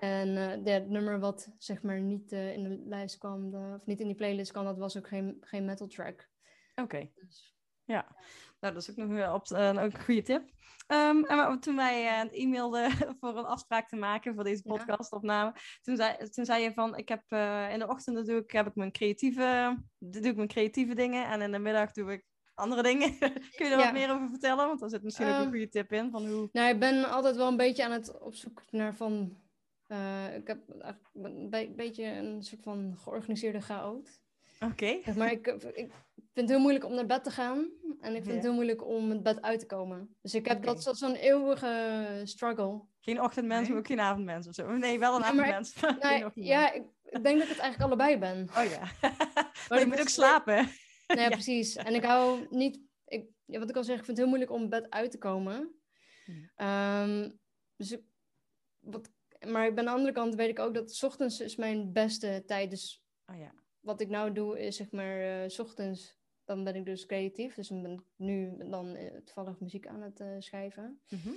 [0.00, 3.74] En eh, de- het nummer wat zeg maar niet eh, in de lijst kwam, de-
[3.80, 6.28] of niet in die playlist kwam, dat was ook geen, geen metal track.
[6.74, 7.08] Oké.
[7.14, 8.16] Dus, Ja,
[8.62, 10.42] nou, dat is ook nog weer op, eh, ook een goede tip.
[10.86, 12.90] Ehm, en toen wij eh e-mailden
[13.20, 17.08] voor een afspraak te maken voor deze podcastopname, toen, zei, toen zei je van, ik
[17.08, 20.94] heb eh, in de ochtend doe ik, heb ik mijn creatieve, doe ik mijn creatieve
[20.94, 23.18] dingen en in de middag doe ik andere dingen.
[23.18, 23.76] Kun je er Ja.
[23.84, 24.66] wat meer over vertellen?
[24.66, 26.48] Want daar zit misschien ook een Ehm, goede tip in van hoe...
[26.52, 29.36] Nou, ik ben altijd wel een beetje aan het op zoek naar van.
[30.36, 30.58] ik heb
[31.14, 34.20] een be- beetje een soort van georganiseerde chaot.
[34.60, 35.00] Oké.
[35.16, 35.90] Maar ik, ik
[36.32, 37.70] vind het heel moeilijk om naar bed te gaan.
[38.00, 38.32] En ik vind Ja.
[38.32, 40.16] het heel moeilijk om het bed uit te komen.
[40.22, 42.82] Dus ik heb dat is zo'n eeuwige struggle.
[43.00, 43.70] Geen ochtendmens, Nee.
[43.70, 44.76] maar ook geen avondmens of zo.
[44.76, 45.80] Nee, wel een Nee, maar ik- avondmens.
[45.82, 46.48] maar Nou, ochtendmens.
[46.48, 48.48] ja, ik, ik denk dat ik het eigenlijk allebei ben.
[48.56, 48.80] Oh ja.
[49.68, 50.54] maar je dat moet ook slapen.
[51.06, 51.28] Nou ja, Ja.
[51.28, 51.76] precies.
[51.76, 52.80] En ik hou niet...
[53.06, 55.18] Ik, ja, wat ik al zeg, ik vind het heel moeilijk om bed uit te
[55.18, 55.74] komen.
[56.56, 57.30] Ehm,
[57.76, 58.02] dus ik,
[58.80, 59.10] wat,
[59.46, 61.92] maar ik ben aan de andere kant weet ik ook dat 's ochtends is mijn
[61.92, 62.70] beste tijd.
[62.70, 63.52] Dus Oh ja.
[63.80, 67.54] wat ik nou doe is zeg maar eh, 's ochtends dan ben ik dus creatief.
[67.54, 71.00] Dus dan ben ik nu dan eh, toevallig muziek aan het eh, schrijven.
[71.08, 71.30] Mhm.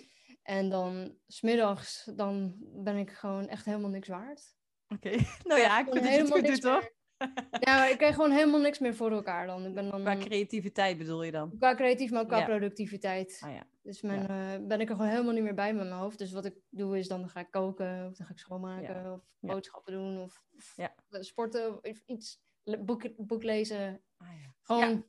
[0.44, 4.56] En dan smiddags dan ben ik gewoon echt helemaal niks waard.
[4.88, 5.10] Oké.
[5.50, 6.74] Nou ja, ik vind dat je het goed doet, hoor.
[6.82, 6.94] meer-
[7.60, 9.66] Ja, ik krijg gewoon helemaal niks meer voor elkaar dan.
[9.66, 11.58] Ik ben dan Qua creativiteit bedoel je dan?
[11.58, 12.46] qua creatief, maar ook qua Ja.
[12.46, 13.38] productiviteit.
[13.44, 13.68] Ah ja.
[13.82, 16.18] Dus mijn, eh, ben ik er gewoon helemaal niet meer bij met mijn hoofd.
[16.18, 19.22] Dus wat ik doe is dan ga ik koken, of dan ga ik schoonmaken, of
[19.40, 20.94] boodschappen doen, of, of Ja.
[21.10, 24.02] sporten, of iets, boek, boek lezen.
[24.18, 24.54] Ah, ja.
[24.62, 25.06] Gewoon,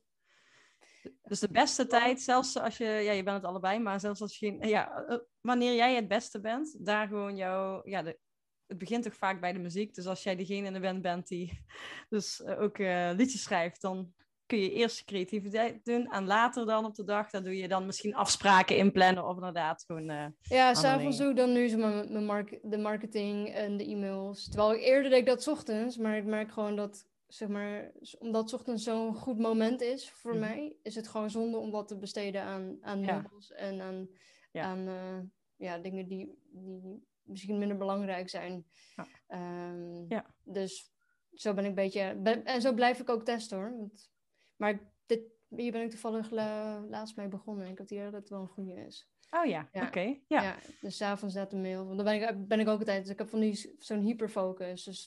[1.22, 4.38] Dus de beste tijd, zelfs als je, ja, je bent het allebei, maar zelfs als
[4.38, 8.18] je geen, ja, eh, wanneer jij het beste bent, daar gewoon jouw, ja, de,
[8.66, 9.94] het begint toch vaak bij de muziek.
[9.94, 11.64] Dus als jij degene in de band bent die
[12.08, 14.14] dus eh, ook eh, liedjes schrijft, dan
[14.46, 17.68] kun je eerst je creativiteit doen en later dan op de dag, dan doe je
[17.68, 22.12] dan misschien afspraken inplannen of inderdaad gewoon, ja, s'avonds doe ik dan nu zo mijn,
[22.12, 24.48] mijn mark- de marketing en de e-mails.
[24.48, 27.92] Terwijl ik eerder deed ik dat 's ochtends, maar ik merk gewoon dat, zeg maar,
[28.18, 30.40] omdat 's ochtends zo'n goed moment is voor Mhm.
[30.40, 33.30] mij, is het gewoon zonde om wat te besteden aan, aan Ja.
[33.56, 34.08] en aan,
[34.52, 34.62] Ja.
[34.64, 35.18] aan eh,
[35.56, 38.66] ja, dingen die, die misschien minder belangrijk zijn.
[38.96, 39.06] Ja.
[39.26, 40.34] Ehm, Ja.
[40.42, 40.92] Dus
[41.32, 43.76] zo ben ik een beetje, ben- en zo blijf ik ook testen hoor.
[43.76, 44.10] Want,
[44.56, 47.70] maar dit, hier ben ik toevallig la- laatst mee begonnen.
[47.70, 49.10] Ik heb hier dat het wel een goede is.
[49.30, 49.86] oh ja, Ja.
[49.86, 50.42] oké, ja.
[50.42, 51.84] Ja, dus 's avonds net een mail.
[51.84, 53.02] Want dan ben ik, ben ik ook altijd.
[53.02, 54.84] Dus ik heb van die zo'n hyperfocus.
[54.84, 55.06] Dus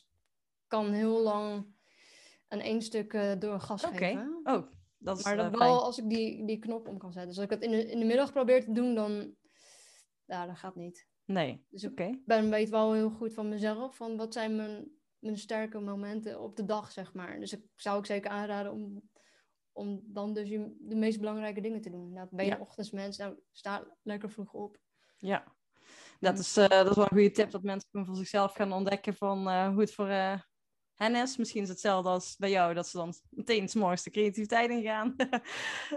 [0.63, 1.65] ik kan heel lang
[2.49, 3.95] aan één stuk eh, door gas Oké.
[3.97, 4.39] geven.
[4.43, 5.57] Oh, dat is Maar eh, fijn.
[5.59, 7.29] wel als ik die, die knop om kan zetten.
[7.29, 9.35] Dus als ik dat in de, in de middag probeer te doen, dan.
[10.25, 11.07] Ja, dat gaat niet.
[11.25, 12.19] Nee, Dus ik oké.
[12.25, 13.95] ben, weet wel heel goed van mezelf.
[13.95, 17.39] Van wat zijn mijn, mijn sterke momenten op de dag, zeg maar.
[17.39, 19.09] Dus ik zou ook zeker aanraden om,
[19.71, 22.13] om dan dus je, de meest belangrijke dingen te doen.
[22.13, 22.55] Nou, ben je Ja.
[22.57, 23.11] een ochtends nou
[23.51, 24.77] sta lekker vroeg op.
[25.17, 25.55] Ja,
[26.19, 28.71] dat is, eh, dat is wel een goede tip dat mensen kunnen voor zichzelf gaan
[28.73, 30.09] ontdekken van hoe het voor
[30.99, 31.37] hen is.
[31.37, 34.69] Misschien is het hetzelfde als bij jou, dat ze dan meteen 's morgens de creativiteit
[34.69, 35.15] ingaan.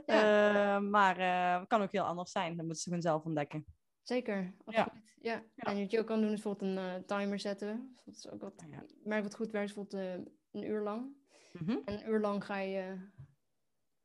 [0.06, 2.48] Eh, maar eh, het kan ook heel anders zijn.
[2.56, 3.64] Dat moeten ze gewoon zelf ontdekken.
[4.02, 4.54] Zeker, Ja.
[4.82, 5.14] absoluut.
[5.20, 5.32] Ja.
[5.54, 5.64] Ja.
[5.64, 7.96] En wat je ook kan doen is bijvoorbeeld een eh, timer zetten.
[8.04, 8.84] Dat is ook wat, Ja.
[9.04, 11.16] Merk wat goed werkt, bijvoorbeeld eh, een uur lang.
[11.52, 11.70] Mhm.
[11.84, 13.08] En een uur lang ga je,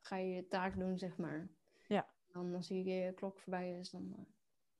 [0.01, 1.49] ga je je taak doen, zeg maar.
[1.87, 2.07] Ja.
[2.31, 4.27] Dan als je, je klok voorbij is, dan...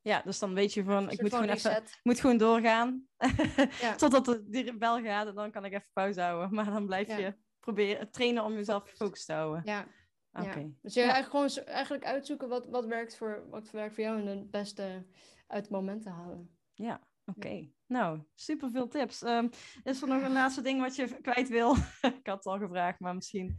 [0.07, 3.07] Ja, dus dan weet je van, ik moet gewoon even, moet gewoon doorgaan.
[3.81, 3.95] Ja.
[3.95, 6.53] Totdat de, bel gaat en dan kan ik even pauze houden.
[6.53, 7.17] Maar dan blijf Ja.
[7.17, 9.61] je proberen trainen om jezelf gefocust te houden.
[9.65, 9.87] Ja,
[10.31, 10.71] Oké.
[10.81, 14.27] Dus je eigenlijk gewoon eigenlijk uitzoeken wat, wat, werkt voor, wat werkt voor jou en
[14.27, 15.05] het beste
[15.47, 16.57] uit het moment te halen.
[16.73, 17.69] Ja, oké.
[17.85, 19.23] Nou, super veel tips.
[19.23, 19.47] Ehm,
[19.83, 21.75] is er nog een laatste ding wat je kwijt wil?
[22.21, 23.55] ik had het al gevraagd, maar misschien.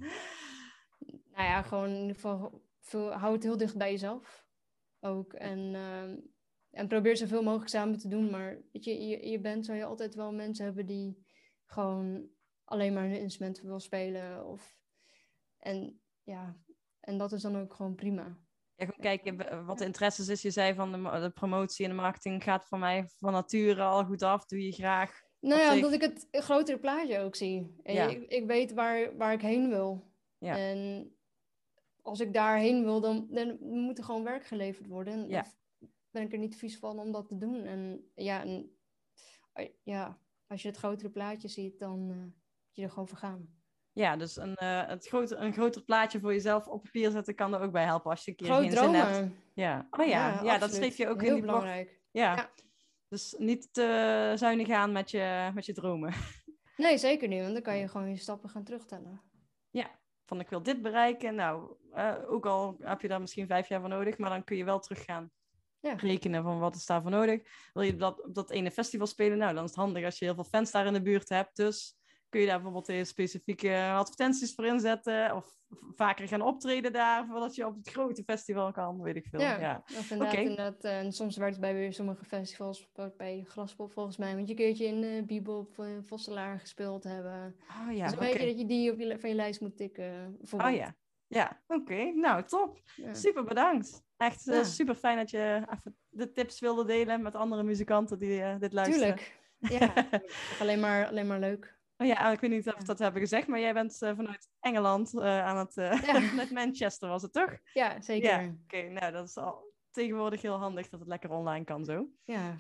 [1.32, 4.46] Nou ja, gewoon in ieder geval hou het heel dicht bij jezelf
[5.00, 5.32] ook.
[5.32, 6.16] En, ehm,
[6.70, 8.30] en probeer zoveel mogelijk samen te doen.
[8.30, 11.26] Maar weet je, je, je band zou je altijd wel mensen hebben die
[11.64, 12.28] gewoon
[12.64, 14.46] alleen maar een instrument wil spelen.
[14.46, 14.78] Of,
[15.58, 16.56] en ja,
[17.00, 18.38] en dat is dan ook gewoon prima.
[18.74, 20.42] Ja, gewoon kijken wat de interesses is.
[20.42, 24.22] Je zei van de, promotie en de marketing gaat voor mij van nature al goed
[24.22, 24.44] af.
[24.46, 25.20] Doe je graag.
[25.40, 27.80] Nou ja, zich- dat ik het grotere plaatje ook zie.
[27.82, 28.08] En Ja.
[28.08, 30.12] ik, ik weet waar, waar ik heen wil.
[30.38, 30.56] Ja.
[30.56, 31.10] En
[32.02, 35.12] als ik daarheen wil, dan, dan moet er gewoon werk geleverd worden.
[35.12, 35.40] En Ja.
[35.40, 35.56] of
[36.18, 37.64] ben ik er niet vies van om dat te doen.
[37.64, 38.76] En ja, en,
[39.52, 42.32] eh, ja als je het grotere plaatje ziet, dan eh, moet
[42.72, 43.56] je er gewoon voor gaan.
[43.92, 47.54] Ja, dus een, eh, het grote, een groter plaatje voor jezelf op papier zetten kan
[47.54, 49.32] er ook bij helpen als je een keer Groot geen zin hebt.
[49.54, 51.58] Ja, oh ja, ja, dat schreef je ook Heel in die blog.
[51.58, 52.00] belangrijk.
[52.10, 52.34] Ja.
[52.36, 52.50] Ja.
[53.08, 56.12] Dus niet te zuinig aan met je, met je dromen.
[56.76, 59.22] Nee, zeker niet, want dan kan je gewoon je stappen gaan terugtellen.
[60.24, 61.34] Van ik wil dit bereiken.
[61.34, 61.76] Nou,
[62.28, 64.78] ook al heb je daar misschien vijf jaar voor nodig, maar dan kun je wel
[64.78, 65.30] terug gaan
[65.80, 65.94] Ja.
[65.94, 67.40] rekenen van wat is daarvoor nodig.
[67.72, 69.38] Wil je dat, op dat ene festival spelen?
[69.38, 71.56] Nou, dan is het handig als je heel veel fans daar in de buurt hebt.
[71.56, 71.96] Dus
[72.28, 75.36] kun je daar bijvoorbeeld heel specifieke advertenties voor inzetten.
[75.36, 75.56] Of
[75.94, 79.40] vaker gaan optreden daar, voordat je op het grote festival kan, weet ik veel.
[79.40, 79.82] Ja, Ja.
[79.84, 80.42] Of inderdaad, Oké.
[80.42, 84.48] inderdaad eh, en soms werkt het bij weer sommige festivals, bij Graspop volgens mij, want
[84.48, 87.56] je keertje in uh, Bebop, uh, Vosselaar gespeeld hebben.
[87.68, 90.38] Oh ja, dus weet je dat je die op je, van je lijst moet tikken.
[90.50, 90.96] Oh ja.
[91.28, 92.12] Ja, oké.
[92.14, 92.80] Nou, top.
[92.96, 93.14] Ja.
[93.14, 94.02] Super bedankt.
[94.16, 98.42] Echt eh, super fijn dat je even de tips wilde delen met andere muzikanten die
[98.42, 99.16] eh, dit luisteren.
[99.16, 99.36] Tuurlijk.
[99.58, 100.08] Ja,
[100.60, 101.76] alleen maar, alleen maar leuk.
[101.96, 104.48] Oh ja, ik weet niet of we dat hebben gezegd, maar jij bent eh, vanuit
[104.60, 105.74] Engeland aan het...
[106.34, 107.44] met Manchester was het toch?
[107.44, 108.56] Oké, Ja, zeker.
[108.68, 112.06] Ja, nou dat is al tegenwoordig heel handig dat het lekker online kan zo.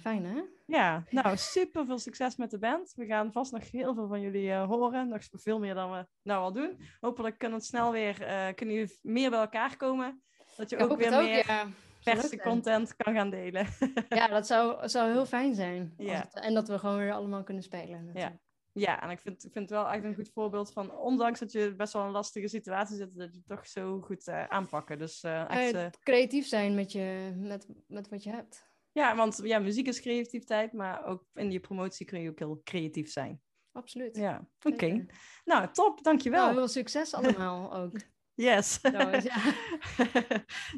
[0.00, 0.40] fijn hè?
[0.66, 2.92] Ja, nou super veel succes met de band.
[2.96, 5.08] We gaan vast nog heel veel van jullie eh, horen.
[5.08, 6.80] Nog veel meer dan we nou al doen.
[7.00, 10.22] Hopelijk kunnen we snel weer, eh, kunnen jullie meer bij elkaar komen.
[10.56, 11.66] Dat je Ik ook weer het ook, meer ja.
[12.00, 13.66] verse content kan gaan delen.
[14.08, 15.94] Ja, dat zou, zou heel fijn zijn.
[15.96, 16.14] Ja.
[16.20, 18.04] het- en dat we gewoon weer allemaal kunnen spelen.
[18.04, 18.34] natuurlijk.
[18.34, 18.38] Ja,
[18.80, 21.74] en ik vind, ik vind het wel echt een goed voorbeeld van, ondanks dat je
[21.76, 24.98] best wel een lastige situatie zit, dat je het toch zo goed eh, aanpakken.
[24.98, 28.66] Dus eh, echt, Eh, creatief zijn met, je, met, met wat je hebt.
[28.92, 32.60] ja, want ja, muziek is creativiteit, maar ook in je promotie kun je ook heel
[32.64, 33.40] creatief zijn.
[33.72, 34.16] Absoluut.
[34.16, 35.06] Ja, oké.
[35.44, 36.42] Nou, top, dankjewel.
[36.44, 37.92] Nou, veel succes allemaal ook.
[38.34, 38.78] Yes.
[38.80, 39.36] Trouwens, ja.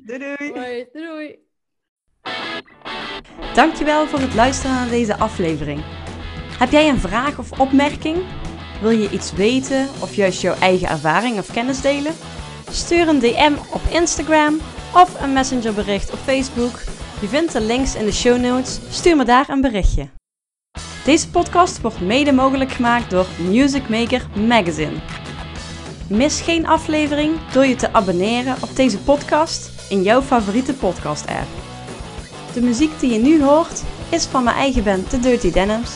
[0.05, 0.53] doei doei.
[0.53, 1.39] Hoi, doei.
[3.55, 6.00] Dankjewel voor het luisteren naar deze aflevering.
[6.61, 8.19] Heb jij een vraag of opmerking?
[8.81, 12.13] Wil je iets weten of juist jouw eigen ervaring of kennis delen?
[12.71, 14.59] Stuur een DM op Instagram
[14.95, 16.81] of een messengerbericht op Facebook.
[17.21, 18.79] Je vindt de links in de show notes.
[18.91, 20.09] Stuur me daar een berichtje.
[21.05, 24.97] Deze podcast wordt mede mogelijk gemaakt door Music Maker Magazine.
[26.09, 31.49] Mis geen aflevering door je te abonneren op deze podcast in jouw favoriete podcast app.
[32.55, 35.91] De muziek die je nu hoort is van mijn eigen band The Dirty Denims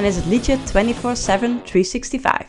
[0.00, 0.60] en is het liedje 24-7
[1.64, 2.46] 365.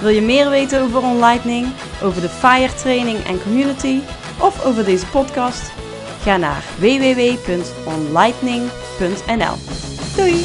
[0.00, 1.66] Wil je meer weten over OnLightning,
[2.02, 4.00] over de FIRE training en community
[4.40, 5.72] of over deze podcast?
[6.22, 9.54] Ga naar www.onlightning.nl.
[10.16, 10.44] Doei!